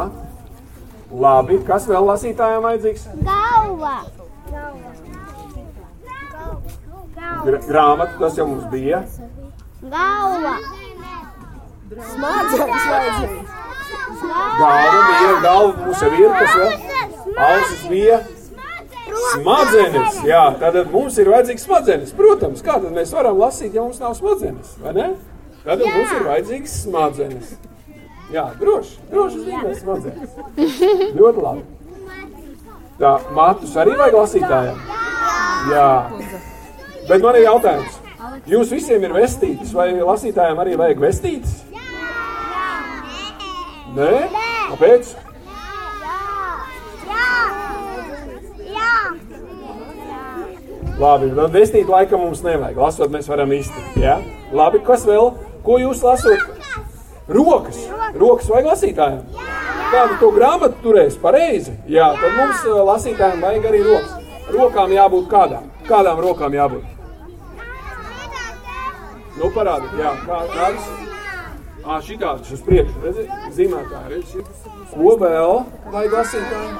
Labi. 1.12 1.58
Kas 1.66 1.86
vēl 1.88 2.06
lasītājiem 2.08 2.66
vajadzīgs? 2.66 3.08
Galva. 3.26 3.96
Gra 7.42 7.58
grāmata, 7.66 8.14
tas 8.20 8.38
jau 8.38 8.46
mums 8.48 8.68
bija. 8.72 9.02
Galva. 9.82 10.54
Smadzenes 11.92 12.86
vajadzīgs. 12.92 13.58
Galva 14.22 15.00
bija, 15.08 15.34
galva 15.42 15.72
mums 15.82 16.04
jau 16.04 16.12
ir, 16.16 16.30
kas 16.38 16.54
vēl? 16.60 16.70
Ausis 17.48 17.82
bija. 17.90 18.22
Smadzenes, 19.32 20.22
jā, 20.28 20.44
tad 20.60 20.78
mums 20.92 21.18
ir 21.20 21.28
vajadzīgs 21.32 21.66
smadzenes. 21.66 22.14
Protams, 22.16 22.62
kā 22.64 22.78
tad 22.80 22.94
mēs 22.94 23.12
varam 23.14 23.40
lasīt, 23.40 23.74
ja 23.76 23.84
mums 23.84 24.00
nav 24.00 24.16
smadzenes, 24.18 24.76
vai 24.82 24.94
ne? 24.96 25.10
Tad 25.66 25.84
mums 25.84 26.16
ir 26.16 26.26
vajadzīgs 26.26 26.78
smadzenes. 26.86 27.52
Jā, 28.30 28.44
droši, 28.60 28.98
droši 29.10 29.42
zīmē 29.46 29.72
smadzenes. 29.76 30.36
Ļoti 31.18 31.42
labi. 31.42 31.64
Tā, 33.00 33.16
matus 33.34 33.74
arī 33.80 33.96
vajag 33.98 34.16
lasītājiem? 34.20 34.78
Jā. 35.72 35.88
Bet 37.08 37.24
man 37.24 37.40
ir 37.40 37.46
jautājums. 37.48 37.98
Jūs 38.48 38.70
visiem 38.72 39.02
ir 39.04 39.12
vestītas, 39.16 39.74
vai 39.74 39.90
lasītājiem 39.98 40.62
arī 40.62 40.78
vajag 40.78 41.02
vestītas? 41.02 41.58
Nē? 43.96 44.12
Kāpēc? 44.70 45.12
Labi, 51.02 51.32
tad 51.34 51.54
vestīt 51.56 51.88
laikam 51.90 52.22
mums 52.22 52.44
nevajag. 52.46 52.78
Lasot, 52.78 53.10
mēs 53.10 53.26
varam 53.28 53.52
iztikt. 53.56 53.96
Ja? 53.98 54.20
Labi, 54.54 54.78
kas 54.86 55.02
vēl? 55.08 55.32
Ko 55.66 55.78
jūs 55.82 56.04
lasot? 56.06 56.61
Rokas. 57.28 57.78
Rokas 58.18 58.48
vajag 58.50 58.66
lasītājiem. 58.72 59.22
kādu 59.92 60.16
to 60.20 60.30
grāmatu 60.32 60.80
turēs 60.82 61.18
pareizi, 61.20 61.74
jā, 61.86 62.08
tad 62.16 62.32
mums 62.38 62.64
uh, 62.64 62.80
lasītājiem 62.88 63.44
vajag 63.44 63.68
arī 63.70 63.82
rokas. 63.86 64.14
Rokām 64.52 64.92
jābūt 64.92 65.28
kādām. 65.30 65.68
Kādām 65.86 66.20
rokām 66.20 66.56
jābūt? 66.56 66.84
Nu, 69.38 69.48
parādiet, 69.54 69.94
jā, 70.00 70.12
kā, 70.26 70.40
kādas? 70.52 70.90
Ā, 71.82 71.96
šitādas 72.04 72.50
uz 72.54 72.60
priekšu, 72.62 73.00
redzi, 73.02 73.24
zīmētāji, 73.56 74.10
redzi. 74.12 74.44
Ko 74.92 75.14
vēl 75.18 75.64
vajag 75.94 76.18
lasītājiem? 76.18 76.76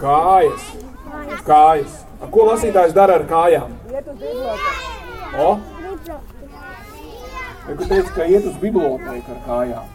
Kājas. 0.00 0.70
Kājas. 1.46 2.00
A, 2.18 2.30
ko 2.32 2.48
lasītājs 2.48 2.96
dara 2.96 3.20
ar 3.20 3.26
kājām? 3.28 3.76
O? 5.42 5.52
Ja, 7.62 7.76
tu 7.78 7.86
teici, 7.86 8.10
ka 8.16 8.24
iet 8.26 8.46
uz 8.48 8.56
bibliotēku 8.62 9.34
ar 9.36 9.42
kājām. 9.46 9.90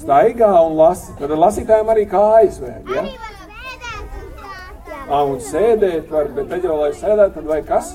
Staigā 0.00 0.50
un 0.66 0.74
lasi. 0.80 1.14
Tad 1.20 1.34
lasītājiem 1.38 1.92
arī 1.92 2.06
kājas 2.10 2.58
vajag, 2.62 2.90
ja? 2.96 3.04
Ā, 5.06 5.20
un 5.22 5.38
sēdēt 5.38 6.10
var, 6.10 6.32
bet 6.34 6.50
tad 6.50 6.66
jau, 6.66 6.80
lai 6.80 6.90
sēdētu, 6.98 7.36
tad 7.36 7.46
vajag 7.52 7.68
kas? 7.68 7.92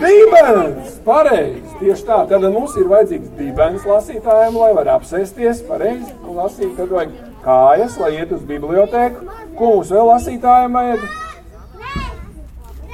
Dibens! 0.00 0.96
Pareizi! 1.04 1.76
Tieši 1.78 2.08
tā. 2.08 2.22
Tad 2.30 2.48
mums 2.54 2.74
ir 2.80 2.88
vajadzīgs 2.90 3.36
dibens 3.36 3.84
lasītājiem, 3.88 4.56
lai 4.62 4.72
var 4.80 4.90
apsēsties 4.96 5.62
pareizi 5.68 6.08
un 6.24 6.40
lasīt. 6.40 6.72
Tad 6.80 6.90
vajag 6.96 7.14
kājas, 7.44 8.00
lai 8.00 8.14
iet 8.16 8.32
uz 8.32 8.42
bibliotēku. 8.48 9.28
Ko 9.60 9.76
mums 9.76 9.92
vēl 9.92 10.10
lasītājiem 10.14 10.80
vajag? 10.80 11.06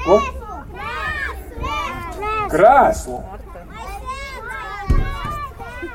Ko? 0.03 0.21
Krēslu. 2.51 3.21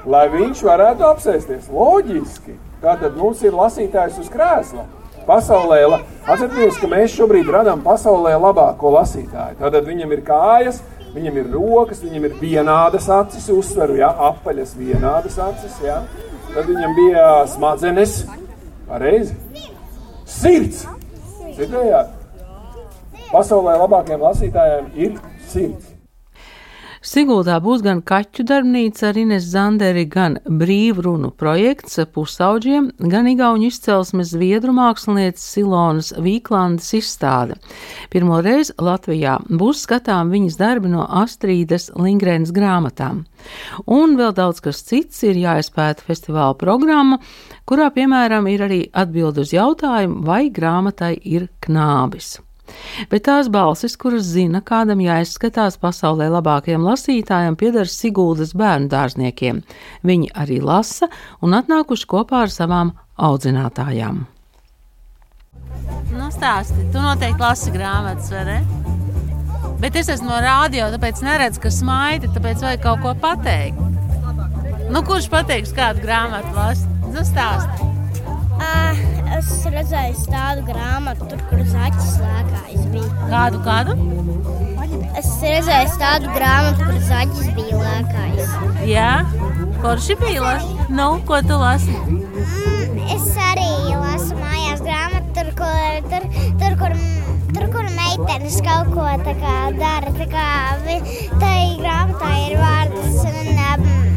Lai 0.06 0.28
viņš 0.30 0.62
varētu 0.66 1.08
apsēsties. 1.08 1.70
Loģiski. 1.74 2.56
Tātad 2.84 3.16
mums 3.18 3.42
ir 3.42 3.56
lasītājs 3.58 4.20
uz 4.22 4.28
krēsla. 4.30 4.84
Pasaulē, 5.26 5.80
la- 5.90 6.02
atcerieties, 6.30 6.78
ka 6.78 6.88
mēs 6.92 7.16
šobrīd 7.18 7.48
radām 7.50 7.82
pasaulē 7.82 8.36
labāko 8.38 8.92
lasītāju. 8.94 9.58
Tātad 9.58 9.88
viņam 9.88 10.12
ir 10.14 10.22
kājas, 10.22 10.84
viņam 11.16 11.40
ir 11.42 11.50
rokas, 11.56 12.04
viņam 12.06 12.28
ir 12.30 12.36
vienādas 12.42 13.10
acis, 13.10 13.48
uzsveru, 13.50 13.96
ja, 13.98 14.12
apaļas 14.14 14.76
vienādas 14.78 15.40
acis, 15.42 15.80
ja. 15.82 16.04
Tad 16.54 16.70
viņam 16.70 16.94
bija 16.96 17.26
smadzenes, 17.50 18.20
pareizi. 18.88 19.34
Sirds! 20.26 20.86
Dzirdējāt? 21.56 22.14
Pasaulē 23.32 23.80
labākajiem 23.82 24.22
lasītājiem 24.22 24.94
ir 24.94 25.18
sirds. 25.50 25.95
Siguldā 27.06 27.60
būs 27.62 27.84
gan 27.86 28.00
kaķu 28.02 28.44
darbnīca 28.50 29.12
ar 29.12 29.18
Ines 29.22 29.44
Zanderi, 29.52 30.08
gan 30.10 30.40
brīvrunu 30.50 31.30
projekts 31.38 32.00
pusauģiem, 32.16 32.88
gan 33.12 33.30
igauņu 33.30 33.68
izcelsmes 33.70 34.32
zviedru 34.34 34.74
mākslinieces 34.74 35.44
Silonas 35.54 36.10
Vīklandes 36.18 36.90
izstāde. 36.98 37.60
Pirmo 38.10 38.40
reizi 38.42 38.74
Latvijā 38.82 39.36
būs 39.46 39.84
skatām 39.86 40.34
viņas 40.34 40.58
darbi 40.58 40.90
no 40.96 41.06
Astrīdas 41.22 41.92
Lingrēnas 41.94 42.56
grāmatām. 42.56 43.22
Un 43.86 44.18
vēl 44.18 44.34
daudz 44.34 44.64
kas 44.66 44.82
cits 44.90 45.22
ir 45.30 45.38
jāizpēta 45.38 46.08
festivāla 46.10 46.58
programma, 46.58 47.22
kurā, 47.70 47.92
piemēram, 47.94 48.50
ir 48.50 48.66
arī 48.66 48.82
atbild 48.98 49.38
uz 49.46 49.54
jautājumu, 49.54 50.26
vai 50.26 50.48
grāmatai 50.50 51.14
ir 51.22 51.52
knābis. 51.68 52.40
Bet 53.12 53.26
tās 53.28 53.50
balsis, 53.52 53.98
kuras 54.00 54.28
zina, 54.28 54.62
kādam 54.66 55.02
jāizskatās 55.04 55.80
pasaulē 55.82 56.30
labākajam 56.34 56.86
lasītājam, 56.88 57.58
pieder 57.60 57.90
Siguldas 57.90 58.56
bērnu 58.58 58.90
dārzniekiem. 58.92 59.64
Viņi 60.06 60.32
arī 60.36 60.62
lasa 60.64 61.10
un 61.42 61.58
atnākuši 61.58 62.10
kopā 62.12 62.46
ar 62.46 62.54
savām 62.54 62.96
audzinātājām. 63.16 64.26
Nu, 66.16 66.30
stāsti. 66.32 66.86
Tu 66.94 67.02
noteikti 67.02 67.44
lasi 67.44 67.74
grāmatas, 67.74 68.32
vai 68.32 68.46
ne? 68.48 68.60
Bet 69.82 69.98
es 70.00 70.10
esmu 70.14 70.30
no 70.30 70.38
rādio, 70.42 70.88
tāpēc 70.94 71.20
neredzu, 71.26 71.62
ka 71.66 71.72
smaidi, 71.74 72.32
tāpēc 72.36 72.64
vajag 72.64 72.86
kaut 72.86 73.04
ko 73.04 73.12
pateikt. 73.20 73.82
Nu, 74.94 75.02
kurš 75.06 75.28
pateiks, 75.34 75.74
kādu 75.76 76.04
grāmatu 76.06 76.56
lasi? 76.56 76.88
Nu, 77.12 77.26
stāsti. 77.28 77.92
Uh, 78.56 79.05
es 79.38 79.50
redzēju 79.72 80.26
tādu 80.32 80.64
grāmatu, 80.68 81.28
tur, 81.32 81.42
kur 81.50 81.62
zaķis 81.72 82.14
lēkājis 82.22 82.86
bija. 82.94 83.10
Kādu, 83.32 83.62
kādu? 83.66 83.96
Es 85.20 85.28
redzēju 85.44 85.98
tādu 86.00 86.32
grāmatu, 86.36 86.88
kur 86.88 87.02
zaķis 87.10 87.52
bija 87.58 87.82
lēkājis. 87.82 88.56
Jā, 88.88 89.12
forši 89.82 90.18
bija 90.22 90.46
lasi. 90.46 90.78
Nu, 90.96 91.10
ko 91.28 91.42
tu 91.48 91.60
lasi? 91.60 91.96
Mm, 92.06 93.02
es 93.16 93.28
arī 93.50 93.70
lasu 93.92 94.40
mājās 94.40 94.84
grāmatu, 94.86 95.34
tur, 95.38 95.52
kur, 95.60 96.10
tur, 96.12 96.28
tur, 96.62 96.80
kur, 96.82 96.98
tur, 97.52 97.70
kur 97.76 97.94
meitenes 98.00 98.60
kaut 98.66 98.92
ko 98.96 99.08
tā 99.28 99.36
kā 99.44 99.58
dara. 99.80 100.16
Tā 100.16 100.30
kā 100.32 100.50
tai 101.42 101.60
grāmatā 101.82 102.34
ir 102.48 102.60
vārds 102.62 103.24
um, 103.26 103.56
me, 103.56 104.15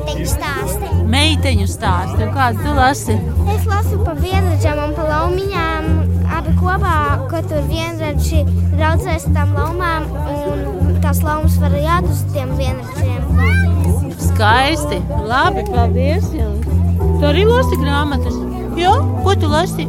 meiteņu 0.00 0.26
stāsti. 0.28 0.90
Meiteņu 1.10 1.66
stāstu. 1.68 2.28
Kādu 2.34 2.64
tu 2.64 2.74
lasi? 2.76 3.16
Es 3.54 3.66
lasu 3.68 3.98
par 4.04 4.16
vienradžām 4.20 4.80
un 4.86 4.94
par 4.96 5.08
laumiņām. 5.10 5.88
Abi 6.30 6.54
kopā, 6.60 6.96
ko 7.30 7.40
tur 7.50 7.64
vienradži 7.68 8.44
raudzēs 8.80 9.26
ar 9.28 9.34
tām 9.34 9.54
laumām, 9.58 10.06
un 10.30 11.00
tās 11.02 11.20
laumas 11.26 11.58
var 11.60 11.74
jāt 11.76 12.06
uz 12.08 12.22
tiem 12.34 12.54
vienradžiem. 12.58 13.20
Skaisti. 14.30 15.00
Labi, 15.28 15.66
paldies. 15.68 16.30
Jums. 16.36 16.68
Tu 17.20 17.26
arī 17.28 17.44
lasi 17.48 17.80
grāmatas? 17.80 18.36
Jā, 18.78 18.94
ko 19.24 19.34
tu 19.36 19.50
lasi? 19.50 19.88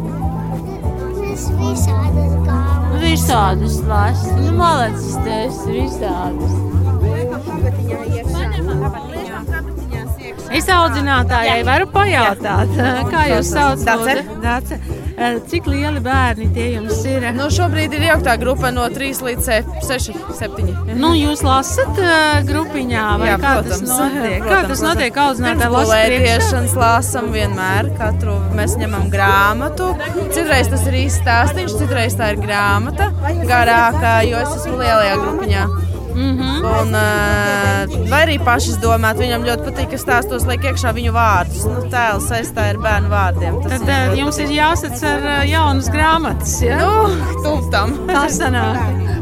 Es 1.31 1.47
visādas 1.55 2.33
galvas. 2.47 2.99
Visādas 3.05 3.79
lasi. 3.87 4.35
Nu, 4.41 4.57
malacis, 4.59 5.15
ir 5.69 5.79
visādas. 5.85 6.59
Es 10.51 10.67
audzinātājai 10.67 11.61
varu 11.67 11.87
pajautāt, 11.93 12.73
kā 13.11 13.27
jūs 13.31 13.53
saucat? 13.53 14.73
Eh, 15.21 15.35
Cik 15.51 15.67
lieli 15.69 15.99
bērni 16.01 16.47
tie 16.55 16.65
jums 16.73 17.03
ir? 17.05 17.27
Nu, 17.35 17.45
šobrīd 17.53 17.93
ir 17.93 18.07
jauktā 18.07 18.33
grupa 18.41 18.71
no 18.73 18.87
3 18.89 19.19
līdz 19.27 19.49
6, 19.85 20.15
7. 20.39 20.71
Nu, 20.97 21.11
jūs 21.13 21.43
lasat 21.45 21.99
uh, 22.01 22.39
grupiņā, 22.47 23.03
vai 23.21 23.29
Jā, 23.29 23.35
kā 23.43 23.51
protams, 23.59 23.83
tas 23.83 24.01
notiek? 24.01 24.39
kā 24.41 24.47
protams, 24.47 24.71
tas 24.71 24.83
notiek 24.87 25.19
audzinātāji 25.25 25.73
gulētiešanas 25.75 26.75
lasam 26.81 27.29
vienmēr. 27.35 27.91
Katru 27.99 28.39
mēs 28.57 28.75
ņemam 28.81 29.11
grāmatu. 29.13 29.91
Citreiz 30.33 30.71
tas 30.73 30.87
ir 30.89 30.99
īsts 31.03 31.21
stāstīns, 31.21 31.77
citreiz 31.77 32.17
tā 32.17 32.33
ir 32.33 32.41
grāmata 32.41 33.11
garākā, 33.45 34.17
jo 34.31 34.41
es 34.41 34.57
esmu 34.57 34.81
lielajā 34.81 35.15
grupiņā. 35.21 35.69
Mm 36.13 36.37
-hmm. 36.37 36.65
Un, 36.81 36.95
uh, 36.95 38.09
vai 38.09 38.21
arī 38.25 38.37
pašas 38.45 38.77
domāt, 38.83 39.17
viņam 39.17 39.45
ļoti 39.47 39.63
patīk, 39.67 39.89
ka 39.91 39.97
stāstos 39.97 40.47
liek 40.47 40.63
iekšā 40.63 40.93
viņu 40.93 41.11
vārdus. 41.15 41.65
Nu, 41.65 41.83
tēls 41.89 42.27
saistā 42.29 42.69
ar 42.69 42.77
bērnu 42.77 43.09
vārdiem. 43.09 43.61
Tas 43.63 43.79
Tad 43.79 43.89
uh, 43.89 44.17
jums 44.19 44.37
ir 44.37 44.49
jāsac 44.49 45.03
ar 45.03 45.21
uh, 45.21 45.49
jaunas 45.49 45.89
grāmatas. 45.89 46.61
Ja? 46.61 46.77
Nu, 46.77 47.09
tūpstam. 47.43 47.95
Tā 48.07 48.25
sanāk. 48.29 48.77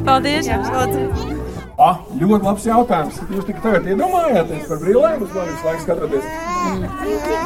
Paldies 0.05 0.47
jums! 0.47 1.37
Ah, 1.79 2.01
ļoti 2.19 2.43
labs 2.43 2.65
jautājums. 2.67 3.19
Jūs 3.31 3.45
tikai 3.47 3.61
tagad 3.63 3.85
iedomājāties 3.87 4.65
par 4.67 4.81
brillēm, 4.81 5.21
uz 5.23 5.29
manis 5.31 5.61
laiks 5.63 5.85
skatāties. 5.85 6.25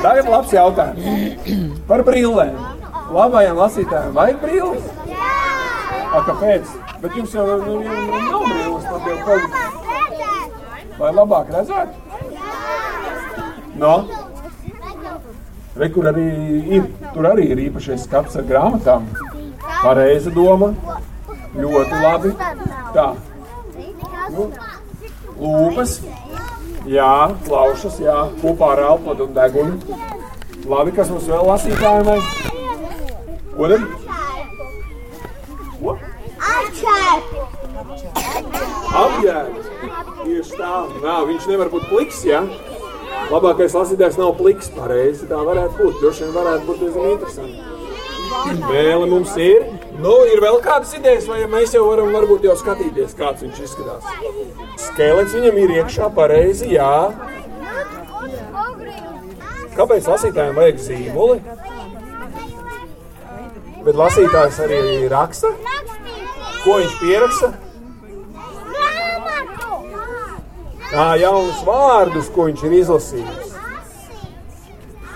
Tagad 0.01 0.29
labs 0.33 0.55
jautājums. 0.55 1.83
Par 1.87 2.01
brillēm. 2.07 2.57
Labajiem 3.13 3.59
lasītājiem 3.61 4.15
vajag 4.17 4.41
brilles? 4.41 4.89
A, 6.13 6.23
kāpēc? 6.25 6.73
Bet 7.03 7.15
jums 7.19 7.33
jau 7.35 7.43
nu, 7.59 7.79
nav 7.83 8.43
brilles, 8.47 8.83
tad 8.87 9.07
jau 9.09 9.17
kaut 9.27 9.55
Vai 10.95 11.09
labāk 11.11 11.49
redzēt? 11.51 11.97
No? 13.81 13.95
Re, 15.75 15.89
kur 15.91 16.07
arī 16.13 16.27
ir, 16.77 16.85
tur 17.15 17.27
arī 17.27 17.49
ir 17.51 17.63
īpašais 17.65 18.05
skats 18.05 18.39
ar 18.39 18.47
grāmatām. 18.47 19.09
Pareiza 19.81 20.31
doma. 20.31 20.71
Ļoti 21.57 21.99
labi. 22.05 22.31
Tā. 22.95 23.07
Nu, 24.37 24.47
lūpas, 25.41 25.97
jā, 26.87 27.11
plaušas, 27.49 27.99
jā, 28.05 28.15
kopā 28.45 28.71
ar 28.77 28.85
elpodu 28.93 29.27
un 29.27 29.35
degunu. 29.35 29.99
Labi, 30.71 30.95
kas 30.95 31.11
mums 31.11 31.27
vēl 31.27 31.51
lasītājiem 31.51 32.07
vajag? 32.13 32.25
Ko 33.57 33.73
tad? 33.73 33.87
Ko? 35.83 35.99
Apģērbs. 38.93 39.67
Tieši 40.23 40.57
tā. 40.59 40.73
Nā, 41.03 41.17
viņš 41.29 41.49
nevar 41.51 41.71
būt 41.73 41.85
pliks, 41.91 42.23
jā. 42.27 42.41
Labākais 43.31 43.75
lasītājs 43.77 44.19
nav 44.19 44.35
pliks, 44.39 44.71
pareizi. 44.73 45.27
Tā 45.29 45.39
varētu 45.45 45.79
būt. 45.79 46.01
Droši 46.01 46.25
vien 46.25 46.35
varētu 46.35 46.67
būt 46.69 46.83
diezgan 46.83 47.13
interesanti. 47.13 47.57
Mēle 48.63 49.07
mums 49.09 49.33
ir. 49.39 49.65
Nu, 50.01 50.13
ir 50.29 50.41
vēl 50.43 50.57
kādas 50.63 50.93
idejas, 50.97 51.27
vai 51.29 51.43
mēs 51.49 51.75
jau 51.75 51.83
varam 51.85 52.09
varbūt 52.15 52.47
jau 52.47 52.55
skatīties, 52.59 53.15
kāds 53.17 53.43
viņš 53.45 53.61
izskatās. 53.67 54.03
Skelets 54.81 55.35
viņam 55.37 55.59
ir 55.61 55.75
iekšā 55.79 56.09
pareizi, 56.15 56.73
jā. 56.73 56.93
Kāpēc 59.77 60.09
lasītājiem 60.09 60.57
vajag 60.57 60.81
zīmoli? 60.81 61.39
Bet 63.83 63.97
lasītājs 63.99 64.59
arī 64.63 64.83
raksta. 65.11 65.53
Ko 66.63 66.77
viņš 66.79 66.93
pieraksta? 67.01 67.51
Jā, 70.93 71.07
jaunus 71.23 71.63
vārdus, 71.65 72.29
ko 72.33 72.47
viņš 72.49 72.63
ir 72.67 72.77
izlasījis. 72.83 73.49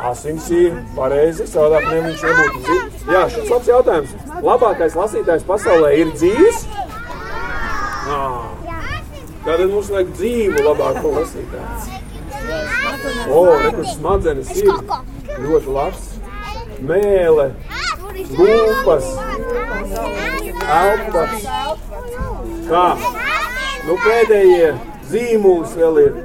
Asins 0.07 0.49
ir 0.53 0.75
pareizi, 0.97 1.45
savādāk 1.49 1.87
ne 1.89 2.01
viņš 2.07 2.25
nebūtu 2.27 2.63
dzīves. 2.65 3.07
Jā, 3.13 3.23
šis 3.33 3.49
labs 3.53 3.71
jautājums. 3.71 4.15
Labākais 4.45 4.97
lasītājs 4.97 5.45
pasaulē 5.47 5.93
ir 6.01 6.11
dzīves? 6.17 6.65
Ā, 8.07 8.19
Tātad 9.47 9.69
mums 9.71 9.87
vajag 9.93 10.09
dzīvu 10.17 10.63
labāko 10.65 11.13
lasītāju. 11.15 11.97
O, 13.31 13.43
rekur 13.61 13.85
smadzenes 13.93 14.49
ir 14.59 14.67
ļoti 15.39 15.71
labs. 15.71 16.09
Mēle, 16.89 17.45
gulpas, 18.33 19.07
elpas. 20.77 21.36
Kā? 22.67 22.85
Nu, 23.87 23.95
pēdējie 24.03 24.71
zīmulis 25.11 25.75
vēl 25.79 25.99
ir, 26.03 26.17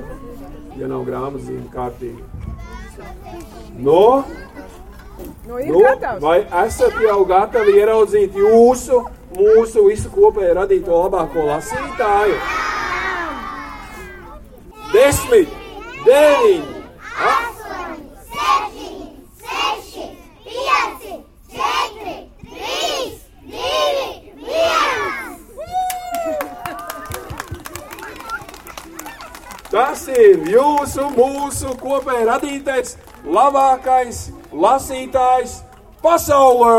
ja 0.81 0.89
nav 0.91 1.05
grāmatzīme 1.07 1.69
kārtīgi. 1.73 2.23
No? 3.79 4.25
Nu, 5.47 5.59
Nu, 5.59 5.81
gatavs. 5.85 6.21
vai 6.23 6.39
esat 6.65 6.95
jau 7.03 7.21
gatavi 7.29 7.75
ieraudzīt 7.79 8.35
jūsu, 8.39 9.03
mūsu 9.37 9.85
visu 9.89 10.11
kopēju 10.15 10.55
radīto 10.59 10.99
labāko 11.05 11.45
lasītāju? 11.49 12.37
Desmit, 14.93 15.49
deviņi, 16.07 16.81
Astoņi, 17.23 18.03
septiņi, 18.33 19.07
seši, 19.43 20.07
pieci, 20.47 21.15
četri, 21.55 22.17
trīs, 22.43 23.15
divi, 23.55 24.09
viens! 24.43 25.39
Tas 29.73 30.02
ir 30.13 30.47
jūsu, 30.53 31.09
mūsu 31.17 31.75
kopēji 31.81 32.29
radītais 32.29 32.97
labākais 33.25 34.29
lasītājs 34.53 35.59
pasaulē! 36.05 36.77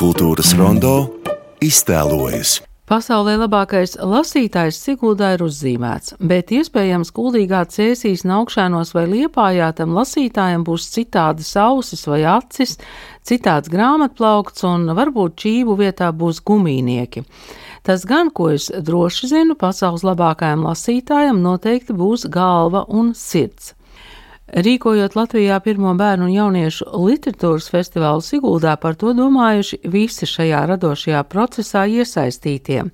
Kultūras 0.00 0.52
rondo 0.58 0.94
iztēlojas. 1.64 2.58
Pasaulē 2.84 3.38
labākais 3.40 3.94
lasītājs 3.96 4.76
Siguldā 4.76 5.30
ir 5.38 5.42
uzzīmēts, 5.46 6.18
bet 6.20 6.50
iespējams 6.52 7.14
kuldīgā 7.16 7.62
cēsīs 7.72 8.26
naukšanos 8.28 8.90
vai 8.92 9.06
liepājā 9.08 9.70
tam 9.78 9.94
lasītājam 9.96 10.66
būs 10.66 10.90
citādas 10.92 11.54
ausis 11.56 12.04
vai 12.04 12.18
acis, 12.28 12.74
citāds 13.24 13.72
grāmatplaukts 13.72 14.66
un 14.68 14.84
varbūt 14.98 15.38
čību 15.40 15.78
vietā 15.80 16.10
būs 16.12 16.42
gumīnieki. 16.44 17.24
Tas 17.88 18.04
gan, 18.04 18.28
ko 18.28 18.50
es 18.52 18.68
droši 18.68 19.32
zinu, 19.32 19.56
pasaules 19.56 20.04
labākajam 20.04 20.68
lasītājam 20.68 21.40
noteikti 21.40 21.96
būs 21.96 22.28
galva 22.28 22.84
un 22.92 23.14
sirds. 23.16 23.72
Rīkojot 24.54 25.16
Latvijā 25.18 25.56
pirmo 25.58 25.90
bērnu 25.98 26.28
un 26.28 26.30
jauniešu 26.30 26.84
literatūras 27.02 27.66
festivālu 27.72 28.22
Siguldā, 28.22 28.76
par 28.78 28.94
to 28.94 29.10
domājuši 29.18 29.80
visi 29.90 30.28
šajā 30.30 30.60
radošajā 30.70 31.22
procesā 31.26 31.82
iesaistītie. 31.90 32.84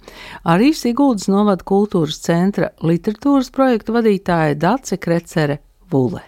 Arī 0.48 0.70
Siguldas 0.72 1.28
novada 1.28 1.66
kultūras 1.68 2.16
centra 2.24 2.70
literatūras 2.80 3.52
projektu 3.52 3.92
vadītāja 3.92 4.56
Dace 4.56 4.96
Krecere 4.96 5.58
Vule. 5.92 6.22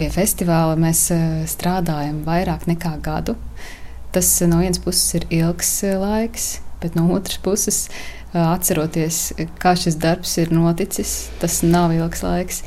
Pie 0.00 0.08
festivāla 0.10 0.74
mēs 0.80 1.04
eh, 1.14 1.44
strādājam 1.46 2.24
vairāk 2.26 2.66
nekā 2.66 2.96
gadu. 3.04 3.36
Tas 4.10 4.32
eh, 4.42 4.50
no 4.50 4.58
vienas 4.64 4.82
puses 4.82 5.20
ir 5.20 5.28
ilgs 5.38 5.70
eh, 5.86 5.94
laiks, 6.00 6.48
bet 6.82 6.98
no 6.98 7.04
otras 7.14 7.38
puses, 7.44 7.78
atceroties, 8.32 9.20
kā 9.62 9.76
šis 9.78 10.00
darbs 10.02 10.34
ir 10.40 10.50
noticis, 10.50 11.28
tas 11.38 11.60
nav 11.62 11.92
ilgs 11.94 12.24
laiks. 12.26 12.62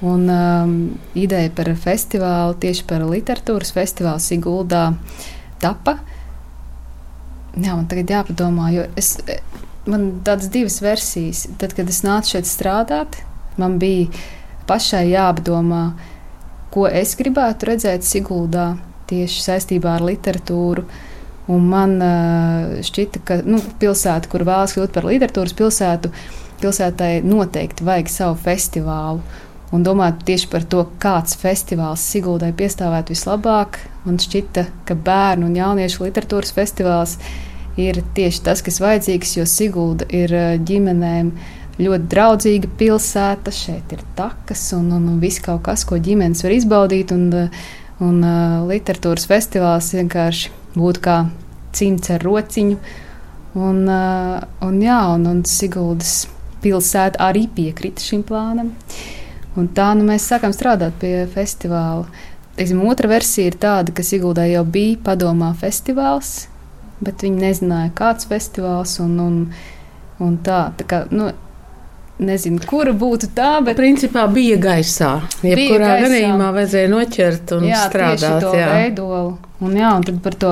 Un 0.00 0.28
um, 0.32 0.76
ideja 1.12 1.50
par 1.52 1.68
festivālu, 1.76 2.54
tieši 2.60 2.86
par 2.88 3.02
literatūras 3.04 3.74
festivālu 3.76 4.22
Siguldā, 4.24 4.86
tapa. 5.60 5.98
Jā, 7.52 7.74
man 7.74 7.84
tagad 7.90 8.12
jāpadomā, 8.14 8.70
jo 8.72 8.86
es, 8.96 9.18
eh, 9.28 9.42
man 9.90 10.22
tādas 10.24 10.48
divas 10.52 10.78
versijas. 10.80 11.44
Tad, 11.60 11.74
kad 11.76 11.90
es 11.92 12.00
nācu 12.06 12.36
šeit 12.36 12.48
strādāt, 12.48 13.18
man 13.60 13.76
bija 13.82 14.08
pašai 14.70 15.10
jāapdomā, 15.10 15.82
ko 16.72 16.86
es 16.88 17.12
gribētu 17.18 17.68
redzēt 17.68 18.06
Siguldā 18.06 18.70
tieši 19.10 19.44
saistībā 19.50 19.98
ar 19.98 20.06
literatūru. 20.06 20.86
Un 21.50 21.64
man 21.66 21.96
uh, 21.98 22.80
šķita, 22.86 23.20
ka 23.26 23.40
nu, 23.42 23.58
pilsēta, 23.82 24.30
kur 24.30 24.46
vēlas 24.46 24.76
kļūt 24.76 24.94
par 24.94 25.08
literatūras 25.08 25.56
pilsētu, 25.58 26.12
pilsētai 26.62 27.12
noteikti 27.26 27.84
vajag 27.84 28.12
savu 28.12 28.38
festivālu. 28.38 29.24
Un 29.70 29.84
domāt 29.86 30.24
tieši 30.26 30.48
par 30.50 30.64
to, 30.66 30.82
kāds 30.98 31.36
festivāls 31.38 32.02
Siguldai 32.02 32.50
piestāvētu 32.58 33.14
vislabāk. 33.14 33.78
Man 34.02 34.18
šķita, 34.18 34.64
ka 34.88 34.96
bērnu 34.98 35.46
un 35.46 35.54
jauniešu 35.54 36.08
literatūras 36.08 36.50
festivāls 36.56 37.14
ir 37.78 38.00
tieši 38.16 38.42
tas, 38.48 38.64
kas 38.66 38.80
vajadzīgs, 38.82 39.36
jo 39.38 39.46
Sigulda 39.46 40.08
ir 40.10 40.34
uh, 40.34 40.56
ģimenēm 40.66 41.30
ļoti 41.80 42.10
draudzīga 42.10 42.70
pilsēta. 42.80 43.54
Šeit 43.54 43.94
ir 43.94 44.02
takas 44.18 44.64
un, 44.74 44.90
un, 44.96 45.06
un 45.12 45.20
viss 45.22 45.42
kaut 45.44 45.62
kas, 45.68 45.86
ko 45.86 46.00
ģimenes 46.02 46.42
var 46.42 46.56
izbaudīt. 46.56 47.14
Un, 47.14 47.28
uh, 47.30 47.62
un 48.02 48.18
uh, 48.24 48.58
literatūras 48.66 49.28
festivāls 49.30 49.92
vienkārši 49.94 50.50
būtu 50.74 51.04
kā 51.06 51.20
cimds 51.76 52.10
ar 52.10 52.26
rociņu. 52.26 52.82
Un, 53.54 53.80
uh, 53.86 54.42
un, 54.66 54.82
jā, 54.82 54.98
un, 55.14 55.30
un 55.30 55.46
Siguldas 55.46 56.24
pilsēta 56.60 57.22
arī 57.30 57.46
piekrita 57.54 58.02
šim 58.02 58.26
plānam. 58.26 58.74
Un 59.58 59.66
tā 59.74 59.90
nu, 59.98 60.06
mēs 60.06 60.28
sākām 60.30 60.54
strādāt 60.54 60.94
pie 61.00 61.24
festivāla. 61.32 62.06
Teiksim, 62.58 62.82
otra 62.86 63.10
versija 63.10 63.50
ir 63.50 63.58
tāda, 63.60 63.94
ka 63.94 64.04
Siguldā 64.06 64.44
jau 64.50 64.62
bija 64.68 64.98
padomā 65.10 65.50
festivāls, 65.58 66.48
bet 67.00 67.24
viņi 67.24 67.40
nezināja, 67.40 67.92
kāds 67.96 68.28
festivāls 68.30 68.98
un, 69.02 69.14
un, 69.24 69.38
un 70.22 70.36
tā. 70.44 70.66
tā 70.78 70.88
kā, 70.88 71.04
nu, 71.14 71.30
Nezinu, 72.20 72.60
kura 72.68 72.92
būtu 72.92 73.30
tā, 73.32 73.62
bet. 73.64 73.78
Principā 73.80 74.26
bija 74.28 74.58
gaisā. 74.60 75.14
Jebkurā 75.40 75.94
gadījumā 76.02 76.50
vajadzēja 76.52 76.90
noķert 76.92 77.54
un 77.56 77.64
jā, 77.64 77.78
strādāt. 77.88 78.42
To 78.44 78.50
veidolu. 78.52 79.30
Un, 79.64 79.76
jā, 79.76 79.92
un 79.96 80.04
tad 80.04 80.18
par 80.24 80.36
to 80.40 80.50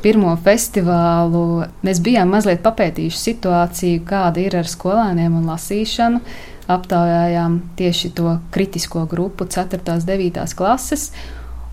pirmo 0.00 0.32
festivālu 0.44 1.66
mēs 1.84 2.00
bijām 2.04 2.32
mazliet 2.32 2.62
papētījuši 2.64 3.20
situāciju, 3.20 4.00
kāda 4.08 4.40
ir 4.40 4.56
ar 4.62 4.68
skolēniem 4.68 5.36
un 5.36 5.52
lasīšanu. 5.52 6.22
Aptaujājām 6.70 7.58
tieši 7.78 8.12
to 8.14 8.38
kritisko 8.54 9.04
grupu, 9.10 9.46
4. 9.50 9.80
un 9.94 10.02
9. 10.06 10.42
klases. 10.56 11.10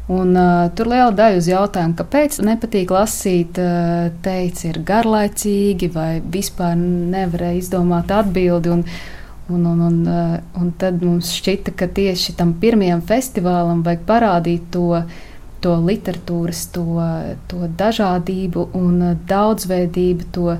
Un, 0.07 0.31
uh, 0.39 0.69
tur 0.71 0.87
liela 0.87 1.11
daļa 1.11 1.41
uz 1.41 1.49
jautājumu, 1.51 1.97
kāpēc 1.99 2.37
nepatīk 2.47 2.93
lasīt, 2.95 3.57
uh, 3.59 4.07
teica, 4.23 4.69
ir 4.69 4.79
garlaicīgi 4.87 5.89
vai 5.91 6.21
vispār 6.23 6.77
nevarēja 6.79 7.61
izdomāt 7.61 8.15
atbildi. 8.15 8.75
Un, 8.77 8.89
Un, 9.47 9.61
un, 9.63 9.79
un, 9.79 9.99
uh, 10.11 10.31
un 10.59 10.73
tad 10.75 10.99
mums 10.99 11.29
šķita, 11.37 11.71
ka 11.79 11.85
tieši 11.87 12.33
tam 12.35 12.49
pirmajam 12.59 12.99
festivālam 13.07 13.79
vajag 13.79 14.01
parādīt 14.03 14.65
to, 14.73 14.97
to 15.63 15.77
literatūras, 15.85 16.65
to, 16.75 16.83
to 17.47 17.69
dažādību 17.79 18.65
un 18.75 18.97
daudzveidību, 19.29 20.27
to 20.35 20.57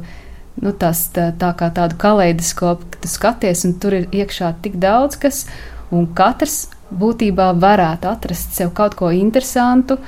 nu, 0.62 0.74
tas, 0.74 1.08
tā, 1.14 1.30
tā 1.38 1.52
kā 1.58 1.70
tādu 1.74 1.98
kaleidoskopu, 2.02 2.92
ka 2.92 3.04
tu 3.04 3.12
skaties, 3.12 3.66
un 3.68 3.78
tur 3.82 3.98
ir 3.98 4.10
iekšā 4.12 4.54
tik 4.64 4.80
daudz 4.82 5.20
kas, 5.22 5.46
un 5.94 6.10
katrs 6.18 6.68
būtībā 6.92 7.52
varētu 7.60 8.10
atrast 8.10 8.56
sev 8.58 8.74
kaut 8.76 8.96
ko 9.00 9.12
interesantu, 9.16 10.00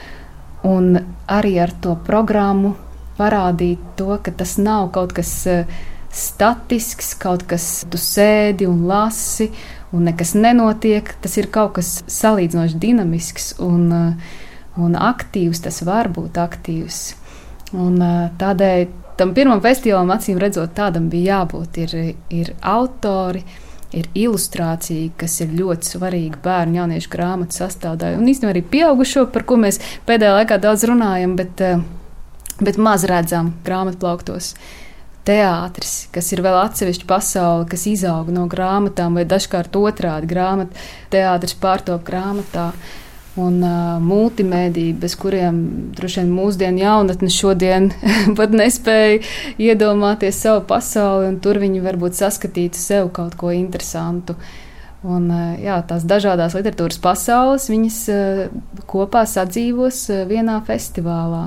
un 0.67 0.97
arī 1.27 1.57
ar 1.63 1.73
to 1.83 1.95
programmu 2.07 2.75
parādīt 3.19 3.81
to, 3.99 4.15
ka 4.23 4.31
tas 4.31 4.57
nav 4.61 4.91
kaut 4.95 5.13
kas 5.15 5.31
uh, 5.49 5.79
statisks, 6.11 7.13
kaut 7.19 7.45
kas 7.49 7.85
tu 7.91 7.99
sēdi 8.01 8.67
un 8.69 8.85
lasi, 8.89 9.49
un 9.95 10.07
nekas 10.07 10.35
nenotiek. 10.37 11.11
Tas 11.21 11.37
ir 11.39 11.49
kaut 11.53 11.77
kas 11.79 11.99
salīdzinoši 12.09 12.79
dinamisks 12.81 13.53
un, 13.65 13.89
uh, 13.91 14.37
un 14.79 14.95
aktīvs. 14.95 15.63
Tas 15.67 15.81
var 15.87 16.11
būt 16.15 16.39
aktīvs. 16.41 17.01
Un, 17.75 17.99
uh, 18.01 18.29
tādēļ 18.39 18.87
tam 19.19 19.33
pirmam 19.35 19.61
festivālam, 19.63 20.13
acīm 20.15 20.39
redzot, 20.41 20.71
tādam 20.77 21.09
bija 21.11 21.39
jābūt. 21.41 21.79
Ir, 21.83 21.95
ir 22.33 22.53
autori, 22.65 23.43
ir 23.95 24.09
ilustrācija, 24.17 25.13
kas 25.19 25.39
ir 25.43 25.55
ļoti 25.57 25.93
svarīga 25.95 26.41
bērnu 26.43 26.75
un 26.75 26.81
jauniešu 26.83 27.11
grāmatu 27.13 27.59
sastāvdaļa. 27.59 28.19
Un 28.19 28.29
īstenībā 28.31 28.53
arī 28.53 28.65
pieaugušo, 28.75 29.25
par 29.33 29.47
ko 29.49 29.57
mēs 29.61 29.81
pēdējā 30.07 30.35
laikā 30.41 30.59
daudz 30.61 30.85
runājam, 30.89 31.33
bet, 31.39 31.63
uh, 31.65 31.81
bet 32.61 32.79
maz 32.81 33.07
redzam 33.09 33.55
grāmatplauktos 33.65 34.53
teātris, 35.29 36.07
kas 36.13 36.31
ir 36.33 36.41
vēl 36.45 36.55
atsevišķa 36.63 37.09
pasaule, 37.09 37.67
kas 37.69 37.85
izaug 37.89 38.31
no 38.33 38.47
grāmatām, 38.49 39.19
vai 39.19 39.27
dažkārt 39.29 39.75
otrādi 39.77 40.29
grāmata, 40.29 40.87
teātris 41.13 41.57
pārtop 41.59 42.05
grāmatā. 42.07 42.71
Un 43.39 43.59
uh, 43.63 43.99
multimediji, 44.03 44.93
bez 44.99 45.13
kuriem 45.19 45.59
droši 45.95 46.23
vien 46.23 46.31
mūsdienu 46.33 46.81
jaunatne 46.81 47.29
šodien 47.31 47.91
pat 48.39 48.55
nespēja 48.55 49.21
iedomāties 49.61 50.41
savu 50.43 50.65
pasauli, 50.67 51.29
un 51.31 51.37
tur 51.43 51.61
viņi 51.61 51.83
varbūt 51.85 52.17
saskatītu 52.19 52.81
sev 52.81 53.13
kaut 53.15 53.37
ko 53.39 53.53
interesantu. 53.55 54.35
Un, 54.99 55.29
uh, 55.31 55.53
jā, 55.55 55.77
tās 55.87 56.03
dažādas 56.03 56.57
literatūras 56.57 56.99
pasaules, 56.99 57.69
viņas 57.71 58.01
uh, 58.11 58.43
kopā 58.89 59.23
sadzīvos 59.29 60.01
uh, 60.11 60.25
vienā 60.27 60.57
festivālā. 60.67 61.45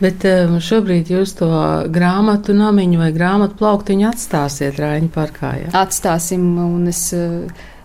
Bet 0.00 0.24
šobrīd 0.64 1.12
jūs 1.12 1.36
to 1.36 1.50
grāmatu 1.92 2.56
namiņu 2.56 3.02
vai 3.02 3.12
grāmatu 3.12 3.58
plauktiņu 3.60 4.08
atstāsiet 4.08 4.80
Rāņu 4.80 5.12
parkā. 5.12 5.52
Ja? 5.66 5.72
Atstāsim, 5.84 6.54
un 6.60 6.88
es 6.92 7.10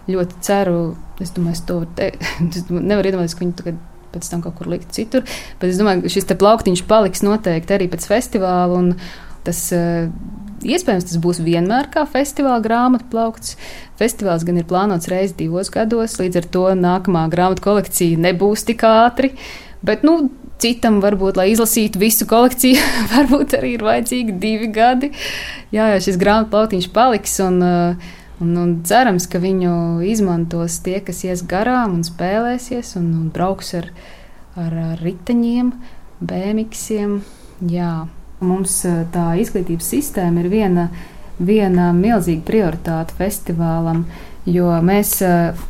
ļoti 0.09 0.41
ceru, 0.45 0.81
es 1.21 1.33
domāju, 1.35 1.57
es 1.57 1.63
to 1.67 1.79
te, 1.97 2.11
es 2.49 2.69
nevaru 2.71 3.11
iedomāties, 3.11 3.37
ka 3.37 3.45
viņi 3.45 3.57
tagad 3.61 3.81
pēc 4.11 4.27
tam 4.31 4.43
kaut 4.43 4.57
kur 4.59 4.69
likt 4.71 4.91
citur. 4.95 5.25
Bet 5.61 5.71
es 5.71 5.79
domāju, 5.79 6.05
ka 6.05 6.13
šis 6.13 6.29
plauktiņš 6.31 6.85
paliks 6.89 7.25
noteikti 7.25 7.77
arī 7.77 7.89
pēc 7.91 8.07
festivāla. 8.11 8.83
Tas, 9.41 9.59
uh, 9.73 10.11
iespējams, 10.61 11.07
tas 11.09 11.21
būs 11.21 11.39
vienmēr 11.41 11.89
kā 11.93 12.03
festivāla 12.09 12.61
grāmatu 12.61 13.07
plaukts. 13.09 13.55
Festivāls 13.97 14.45
gan 14.45 14.59
ir 14.61 14.67
plānots 14.69 15.09
reizes 15.09 15.33
divos 15.39 15.71
gados, 15.73 16.19
līdz 16.21 16.43
ar 16.43 16.49
to 16.53 16.67
nākamā 16.77 17.25
grāmatu 17.33 17.65
kolekcija 17.65 18.21
nebūs 18.21 18.67
tik 18.67 18.85
ātri. 18.85 19.33
Bet, 19.81 20.05
nu, 20.05 20.29
citam 20.61 20.99
varbūt, 21.01 21.39
lai 21.39 21.49
izlasītu 21.55 22.01
visu 22.01 22.27
kolekciju, 22.29 22.81
varbūt 23.15 23.57
arī 23.57 23.75
ir 23.79 23.85
vajadzīgi 23.87 24.37
divi 24.41 24.69
gadi. 24.73 25.09
Jā, 25.73 25.89
jā 25.95 26.01
šis 26.05 26.21
grāmatu 26.21 26.53
plauktiņš 26.53 26.91
paliks. 26.93 27.39
Un, 27.47 27.61
uh, 27.65 28.11
Un, 28.41 28.55
un 28.57 28.71
cerams, 28.87 29.27
ka 29.29 29.37
viņu 29.41 30.01
izmantos 30.09 30.79
tie, 30.81 30.97
kas 31.05 31.21
ies 31.27 31.43
garām 31.45 31.99
un 31.99 32.05
spēlēsies 32.05 32.95
un, 32.97 33.11
un 33.19 33.29
brauks 33.33 33.75
ar, 33.77 33.91
ar, 34.57 34.73
ar 34.73 35.03
riteņiem, 35.05 35.69
bēmiksiem. 36.25 37.19
Jā. 37.69 37.93
Mums 38.41 38.79
eh, 38.89 39.03
tā 39.13 39.35
izglītības 39.37 39.91
sistēma 39.93 40.41
ir 40.41 40.49
viena, 40.49 40.87
viena 41.37 41.91
milzīga 41.93 42.41
prioritāte 42.47 43.17
festivālam, 43.19 44.07
jo 44.49 44.73
mēs. 44.81 45.19
eh, 45.21 45.65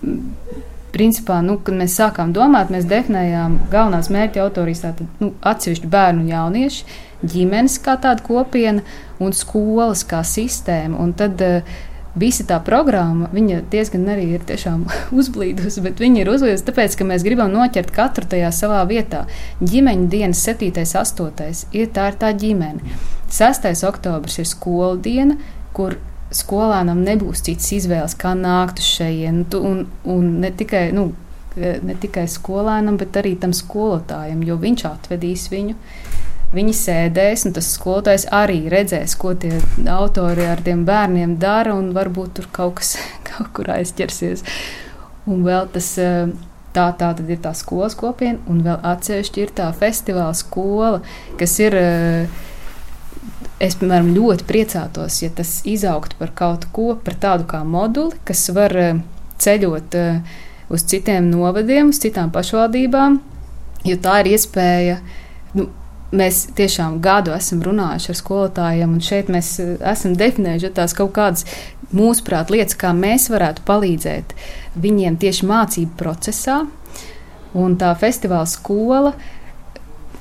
Principā, 0.91 1.37
nu, 1.39 1.53
kad 1.63 1.77
mēs 1.79 1.93
sākām 1.95 2.33
domāt, 2.35 2.67
mēs 2.67 2.83
definējām 2.83 3.53
galvenās 3.71 4.09
mērķa 4.11 4.41
autorijas, 4.43 4.81
tātad 4.83 5.21
nu, 5.23 5.29
atsevišķu 5.39 5.87
bērnu 5.87 6.25
un 6.25 6.31
jauniešu, 6.33 6.97
ģimenes 7.31 7.77
kā 7.79 7.93
tāda 8.03 8.19
kopiena 8.25 8.83
un 9.23 9.31
skolas 9.31 10.03
kā 10.03 10.19
sistēma. 10.27 10.99
Un 10.99 11.13
tad 11.15 11.39
uh, 11.47 11.77
visa 12.15 12.43
tā 12.47 12.57
programma, 12.63 13.29
viņa 13.31 13.61
diezgan 13.71 14.07
arī 14.11 14.27
ir 14.35 14.43
uzblīdusi, 15.19 15.83
bet 15.85 16.01
viņa 16.03 16.23
ir 16.23 16.31
uzblīdusi 16.33 16.67
tāpēc, 16.67 16.97
ka 16.97 17.07
mēs 17.07 17.25
gribam 17.27 17.51
noķert 17.53 17.91
katru 17.95 18.27
tajā 18.27 18.51
savā 18.55 18.83
vietā. 18.89 19.25
Ģimeņa 19.61 20.07
dienas 20.11 20.43
7. 20.43 20.71
un 20.71 20.85
8. 20.85 21.65
ir 21.71 21.91
tā, 21.95 22.11
ir 22.11 22.21
tā 22.21 22.31
ģimene. 22.35 22.99
6. 23.31 23.67
oktobris 23.87 24.41
ir 24.41 24.49
skola 24.49 24.97
diena, 24.99 25.37
kur 25.75 25.95
skolēnam 26.35 27.03
nebūs 27.03 27.43
citas 27.45 27.71
izvēles, 27.75 28.15
kā 28.19 28.33
nākt 28.37 28.79
uz 28.79 28.87
šejienes. 28.97 29.55
Un, 29.55 29.85
un 30.07 30.31
ne 30.43 30.51
tikai, 30.55 30.89
nu, 30.95 31.11
ne 31.55 31.95
tikai 31.99 32.27
skolēnam, 32.31 32.99
bet 32.99 33.19
arī 33.19 33.35
tam 33.39 33.55
skolotājam, 33.55 34.43
jo 34.47 34.59
viņš 34.59 34.85
atvedīs 34.91 35.47
viņu. 35.51 35.77
Viņi 36.51 36.73
sēdēs, 36.75 37.45
un 37.47 37.53
tas 37.55 37.69
skolotājs 37.77 38.25
arī 38.35 38.65
redzēs, 38.71 39.13
ko 39.19 39.31
tie 39.39 39.53
autori 39.87 40.43
ar 40.51 40.59
tiem 40.65 40.83
bērniem 40.87 41.37
dara, 41.39 41.77
un 41.79 41.93
varbūt 41.95 42.33
tur 42.39 42.49
kaut 42.51 42.81
kas 42.81 42.97
kaut 43.29 43.53
kur 43.55 43.71
aizķersies. 43.77 44.43
Un 45.31 45.45
vēl 45.47 45.71
tas. 45.71 45.95
Tā, 46.71 46.85
tā 46.95 47.09
tad 47.17 47.27
ir 47.27 47.35
tā 47.43 47.49
skolas 47.51 47.97
kopiena, 47.99 48.39
un 48.47 48.61
vēl 48.63 48.77
atsevišķi 48.87 49.41
ir 49.43 49.49
tā 49.57 49.65
festivāla 49.75 50.31
skola, 50.39 51.01
kas 51.39 51.57
ir. 51.59 51.75
Es, 53.61 53.75
piemēram, 53.77 54.13
ļoti 54.15 54.45
priecātos, 54.47 55.19
ja 55.21 55.27
tas 55.35 55.49
izaugtu 55.67 56.15
par 56.17 56.31
kaut 56.33 56.63
ko, 56.73 56.93
par 56.95 57.17
tādu 57.21 57.45
kā 57.51 57.59
moduli, 57.67 58.15
kas 58.25 58.47
var 58.55 58.73
ceļot 59.43 59.97
uz 60.71 60.87
citiem 60.87 61.27
novadiem, 61.29 61.91
uz 61.91 61.99
citām 62.01 62.31
pašvaldībām, 62.33 63.19
jo 63.85 63.99
tā 64.01 64.15
ir 64.23 64.31
iespēja. 64.31 64.97
Nu, 65.59 65.67
mēs 66.11 66.45
tiešām 66.57 66.99
gadu 67.03 67.33
esam 67.35 67.61
runājuši 67.65 68.11
ar 68.11 68.19
skolotājiem, 68.19 68.95
un 68.95 69.03
šeit 69.03 69.31
mēs 69.31 69.53
esam 69.61 70.15
definējuši 70.19 70.73
tās 70.77 70.95
kaut 70.97 71.13
kādas 71.15 71.45
mūsuprāt 71.95 72.51
lietas, 72.53 72.77
kā 72.79 72.93
mēs 72.95 73.29
varētu 73.31 73.65
palīdzēt 73.67 74.35
viņiem 74.81 75.19
tieši 75.21 75.49
mācību 75.49 75.97
procesā. 75.99 76.61
Un 77.57 77.75
tā 77.75 77.91
festivāla 77.99 78.47
skola. 78.47 79.11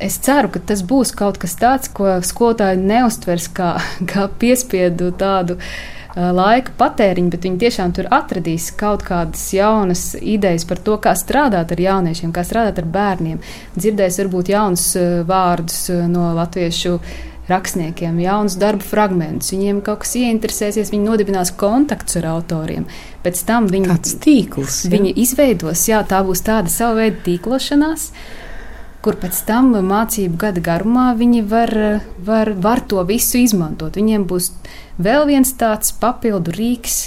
Es 0.02 0.16
ceru, 0.24 0.48
ka 0.50 0.62
tas 0.66 0.80
būs 0.82 1.12
kaut 1.14 1.36
kas 1.38 1.54
tāds, 1.60 1.90
ko 1.92 2.16
skolotāji 2.26 2.80
neustvers 2.80 3.46
kā, 3.54 3.74
kā 4.10 4.26
piespiedu 4.40 5.12
tādu 5.14 5.58
uh, 5.58 5.99
laika 6.16 6.74
patēriņu, 6.78 7.30
bet 7.30 7.46
viņi 7.46 7.60
tiešām 7.62 7.94
tur 7.94 8.08
atradīs 8.10 8.70
kaut 8.78 9.04
kādas 9.06 9.44
jaunas 9.54 10.14
idejas 10.18 10.66
par 10.66 10.82
to, 10.82 10.96
kā 11.02 11.14
strādāt 11.18 11.74
ar 11.74 11.80
jauniešiem, 11.80 12.32
kā 12.34 12.44
strādāt 12.46 12.80
ar 12.82 12.88
bērniem. 12.90 13.40
Dzirdēs 13.76 14.20
varbūt 14.24 14.50
jaunus 14.54 14.86
uh, 14.98 15.20
vārdus 15.28 15.84
uh, 15.92 16.06
no 16.10 16.32
latviešu 16.38 16.98
rakstniekiem, 17.50 18.18
jaunus 18.22 18.56
darbu 18.60 18.86
fragmentus. 18.86 19.50
Viņiem 19.54 19.80
kaut 19.86 20.04
kas 20.04 20.14
ieinteresēsies, 20.20 20.92
viņi 20.92 21.06
nodibinās 21.06 21.50
kontaktus 21.58 22.20
ar 22.20 22.28
autoriem. 22.36 22.86
Pēc 23.24 23.42
tam 23.46 23.66
viņi, 23.70 23.96
tīkls, 24.22 24.84
ja? 24.86 24.92
viņi 24.94 25.16
izveidos, 25.24 25.82
jā, 25.90 26.04
tā 26.06 26.22
būs 26.26 26.44
tāda 26.46 26.70
sava 26.72 27.00
veida 27.02 27.18
tīklošanās. 27.26 28.10
Kur 29.00 29.16
pēc 29.16 29.38
tam 29.48 29.70
mācību 29.72 30.36
gada 30.36 30.60
garumā 30.60 31.06
viņi 31.16 31.40
var, 31.48 31.70
var, 32.20 32.50
var 32.52 32.82
to 32.84 33.00
visu 33.08 33.38
izmantot. 33.40 33.96
Viņiem 33.96 34.26
būs 34.28 34.50
vēl 35.00 35.24
viens 35.30 35.54
tāds 35.56 35.94
papildu 35.96 36.52
rīks, 36.52 36.98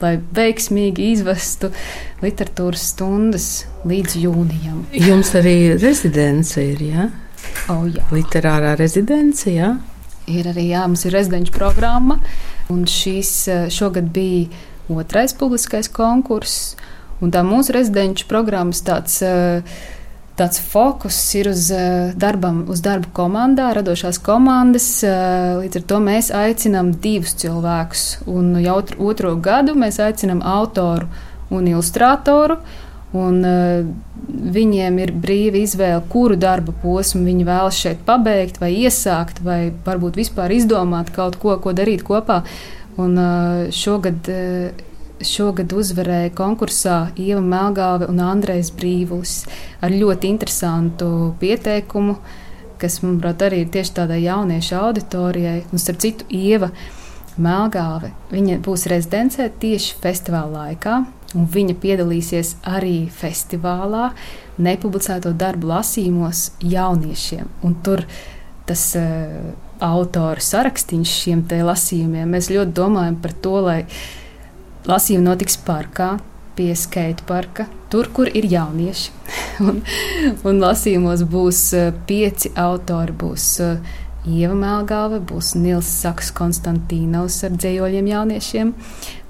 lai 0.00 0.14
veiksmīgi 0.16 1.10
izvestu 1.12 1.68
literatūras 2.24 2.86
stundas 2.94 3.50
līdz 3.84 4.16
jūnijam. 4.22 4.80
Jums 4.96 5.34
arī 5.36 5.74
rezidence 5.76 6.64
ir, 6.64 6.80
jā? 6.88 7.10
Oh, 7.68 7.84
jā. 7.84 8.06
Literārā 8.16 8.72
rezidence, 8.80 9.52
jā? 9.52 9.74
Ir 10.30 10.48
arī, 10.48 10.70
jā, 10.72 10.86
mums 10.88 11.04
ir 11.04 11.16
rezidenču 11.18 11.52
programma, 11.52 12.16
un 12.72 12.86
šīs 12.88 13.34
šogad 13.76 14.08
bija 14.14 14.48
otrais 14.88 15.36
publiskais 15.36 15.92
konkurss, 15.92 16.76
un 17.20 17.32
tā 17.34 17.44
mūsu 17.44 17.76
rezidenču 17.76 18.28
programmas 18.30 18.80
tāds. 18.86 19.20
Tāds 20.40 20.56
fokus 20.64 21.16
ir 21.36 21.50
uz, 21.50 21.66
darbam, 22.16 22.62
uz 22.72 22.80
darbu 22.80 23.10
komandā, 23.12 23.66
radošās 23.76 24.16
komandas. 24.24 24.86
Līdz 25.04 25.82
ar 25.82 25.84
to 25.92 25.98
mēs 26.00 26.30
aicinām 26.32 26.94
divus 27.04 27.34
cilvēkus. 27.42 28.04
Un 28.24 28.54
jau 28.64 28.78
otro 29.10 29.34
gadu 29.36 29.74
mēs 29.76 30.00
aicinām 30.00 30.40
autoru 30.40 31.10
un 31.52 31.68
ilustrātoru. 31.68 32.56
Un, 33.20 33.40
uh, 33.42 33.86
viņiem 34.54 34.98
ir 35.02 35.10
brīva 35.18 35.58
izvēle, 35.64 36.02
kuru 36.12 36.36
darba 36.38 36.72
posmu 36.82 37.24
viņi 37.26 37.46
vēlas 37.48 37.78
šeit 37.82 38.04
pabeigt, 38.06 38.60
vai 38.62 38.70
iesākt, 38.84 39.40
vai 39.42 39.72
varbūt 39.86 40.20
vispār 40.20 40.54
izdomāt 40.54 41.10
kaut 41.14 41.40
ko, 41.42 41.56
ko 41.58 41.74
darīt 41.74 42.04
kopā. 42.06 42.44
Un, 43.00 43.18
uh, 43.18 43.66
šogad, 43.74 44.30
uh, 44.30 44.86
šogad 45.26 45.72
uzvarēja 45.76 46.32
konkursā 46.36 46.98
Ieva 47.20 47.42
Melgāve 47.44 48.08
un 48.10 48.20
Andrejs 48.24 48.72
Brīvulis 48.76 49.34
ar 49.84 49.92
ļoti 49.92 50.30
interesantu 50.30 51.10
pieteikumu, 51.40 52.16
kas, 52.80 53.00
manuprāt, 53.04 53.44
arī 53.44 53.64
ir 53.64 53.72
tieši 53.74 53.94
tādai 54.00 54.22
jauniešu 54.24 54.76
auditorijai. 54.80 55.60
Un, 55.70 55.82
starp 55.82 56.00
citu, 56.02 56.26
Ieva 56.32 56.70
Melgāve, 57.40 58.12
viņa 58.32 58.58
būs 58.64 58.86
rezidencē 58.90 59.50
tieši 59.60 59.98
festivāla 60.02 60.66
laikā. 60.66 61.00
Un 61.38 61.46
viņa 61.46 61.76
piedalīsies 61.78 62.56
arī 62.66 63.04
festivālā, 63.14 64.08
nepublicēto 64.58 65.30
darbu 65.38 65.68
lasījumos 65.70 66.48
jauniešiem. 66.66 67.46
Un 67.62 67.76
tur 67.86 68.02
tas 68.66 68.82
uh, 68.98 69.52
autoru 69.80 70.42
sarakstīns 70.44 71.12
šiem 71.22 71.44
lasījumiem, 71.46 72.34
mēs 72.34 72.50
ļoti 72.50 72.74
domājam 72.76 73.20
par 73.22 73.36
to, 73.44 73.54
lai 73.64 73.78
lasījumi 74.88 75.26
notiks 75.26 75.58
parkā, 75.66 76.14
pie 76.56 76.70
skate 76.76 77.24
parka, 77.28 77.66
tur, 77.92 78.10
kur 78.12 78.28
ir 78.28 78.46
jaunieši. 78.50 79.12
un, 79.68 79.82
un 80.44 80.62
lasījumos 80.62 81.24
būs 81.30 81.64
uh, 81.78 81.90
pieci 82.06 82.52
autori. 82.58 83.16
Būs, 83.16 83.48
uh, 83.64 83.98
Ieva 84.28 84.54
Melgāve, 84.54 85.22
būs 85.24 85.54
Nils 85.56 85.88
Saks 86.02 86.28
Konstantīnaus 86.36 87.38
ar 87.46 87.54
dzējoļiem 87.56 88.10
jauniešiem, 88.10 88.74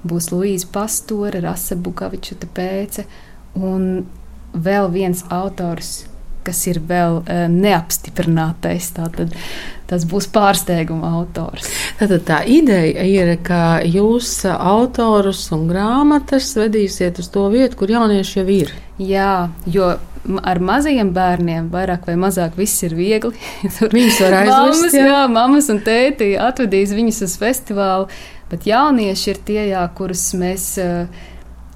būs 0.03 0.31
Luīza 0.33 0.67
Pastore, 0.73 1.39
Rasa 1.43 1.77
Bukavičuta 1.79 2.49
pēce 2.51 3.07
un 3.55 4.03
vēl 4.51 4.91
viens 4.91 5.23
autors 5.31 6.01
kas 6.45 6.65
ir 6.71 6.81
vēl 6.87 7.21
uh, 7.21 7.45
neapstiprinātais. 7.51 8.91
Tātad 8.97 9.35
tas 9.91 10.05
būs 10.07 10.29
pārsteiguma 10.31 11.09
autors. 11.17 11.67
Tātad 11.99 12.23
tā 12.27 12.37
ideja 12.47 13.03
ir, 13.03 13.33
ka 13.43 13.81
jūs 13.83 14.45
autorus 14.47 15.43
un 15.55 15.67
grāmatas 15.67 16.53
vedīsiet 16.55 17.19
uz 17.19 17.27
to 17.33 17.49
vietu, 17.51 17.81
kur 17.81 17.91
jaunieši 17.91 18.39
jau 18.39 18.47
ir. 18.55 18.71
Jā, 19.01 19.33
jo 19.67 19.91
ar 20.45 20.61
maziem 20.63 21.11
bērniem 21.15 21.69
vairāk 21.73 22.05
vai 22.07 22.15
mazāk 22.19 22.55
viss 22.59 22.83
ir 22.85 22.95
viegli. 22.97 23.33
Viņus 23.95 24.21
var 24.23 24.37
aizvest, 24.43 24.61
mammas, 24.61 24.95
jā. 24.95 25.07
jā, 25.09 25.23
mammas 25.31 25.67
un 25.73 25.81
tēti 25.85 26.31
atvedīs 26.39 26.93
viņus 26.95 27.23
uz 27.27 27.35
festivālu, 27.41 28.07
bet 28.51 28.67
jaunieši 28.69 29.33
ir 29.33 29.43
tie, 29.47 29.59
jā, 29.73 29.83
kurus 29.97 30.29
mēs. 30.37 30.71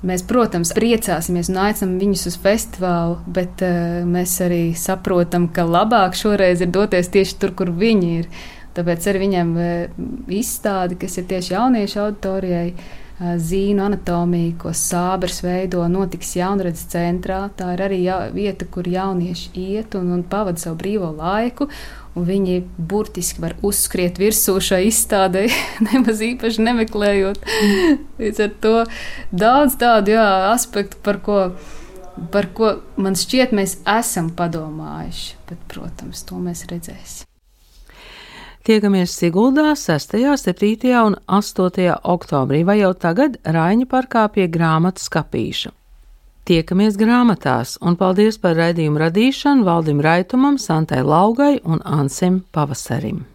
Mēs, 0.05 0.21
protams, 0.27 0.73
priecāsimies 0.77 1.49
un 1.49 1.61
aicinām 1.63 1.95
viņus 2.01 2.27
uz 2.29 2.35
festivālu, 2.41 3.15
bet 3.25 3.63
uh, 3.65 4.03
mēs 4.05 4.35
arī 4.45 4.75
saprotam, 4.77 5.47
ka 5.53 5.65
labāk 5.65 6.17
šoreiz 6.19 6.61
ir 6.61 6.69
doties 6.75 7.09
tieši 7.13 7.39
tur, 7.41 7.55
kur 7.57 7.73
viņi 7.73 8.11
ir. 8.19 8.29
Tāpēc 8.75 9.07
arī 9.09 9.23
viņiem 9.23 9.55
uh, 9.55 10.03
izstāde, 10.35 10.99
kas 11.01 11.17
ir 11.17 11.25
tieši 11.31 11.55
jauniešu 11.55 12.03
auditorijai, 12.03 12.69
uh, 12.75 13.01
zīnu 13.19 13.85
anatomiju, 13.85 14.55
ko 14.59 14.73
sābers 14.75 15.39
veido, 15.45 15.85
notiks 15.87 16.35
jaunradzes 16.35 16.89
centrā. 16.91 17.45
Tā 17.55 17.71
ir 17.75 17.85
arī 17.87 18.01
jā, 18.03 18.19
vieta, 18.35 18.67
kur 18.67 18.87
jaunieši 18.87 19.53
iet 19.55 19.95
un, 19.95 20.11
un 20.17 20.23
pavada 20.27 20.59
savu 20.59 20.77
brīvo 20.81 21.13
laiku. 21.15 21.69
Viņi 22.15 22.61
burtiski 22.79 23.41
var 23.43 23.57
uzskriet 23.65 24.19
virsū 24.21 24.55
šai 24.63 24.85
izstādē, 24.87 25.49
nemaz 25.89 26.23
īpaši 26.23 26.63
nemeklējot. 26.63 27.43
Līdz 28.21 28.43
ar 28.45 28.53
to 28.63 28.75
daudz 29.35 29.75
tādu 29.81 30.15
jā, 30.15 30.27
aspektu, 30.53 31.01
par 31.03 31.19
ko, 31.25 31.39
par 32.31 32.47
ko 32.55 32.77
man 32.95 33.19
šķiet, 33.19 33.51
mēs 33.51 33.81
esam 33.97 34.31
padomājuši. 34.31 35.39
Bet, 35.51 35.63
protams, 35.71 36.23
to 36.23 36.39
mēs 36.39 36.63
redzēsim. 36.71 37.27
Tiekamies 38.65 39.11
Siguldā 39.13 39.75
6., 39.77 40.15
7. 40.41 40.93
un 41.03 41.19
8. 41.29 41.99
oktobrī 42.01 42.63
vai 42.65 42.79
jau 42.79 42.95
tagad 42.97 43.35
Raiņa 43.45 43.85
parkā 43.91 44.23
pie 44.33 44.47
grāmatas 44.49 45.11
kapīša. 45.13 45.69
Tiekamies 46.45 46.93
grāmatās 47.01 47.71
un 47.81 47.95
paldies 47.97 48.35
par 48.37 48.53
raidījumu 48.59 49.01
radīšanu 49.01 49.65
Valdim 49.65 50.03
Raitumam, 50.05 50.59
Santai 50.61 51.01
Laugai 51.01 51.55
un 51.65 51.81
Ansim 51.81 52.43
Pavasarim. 52.53 53.25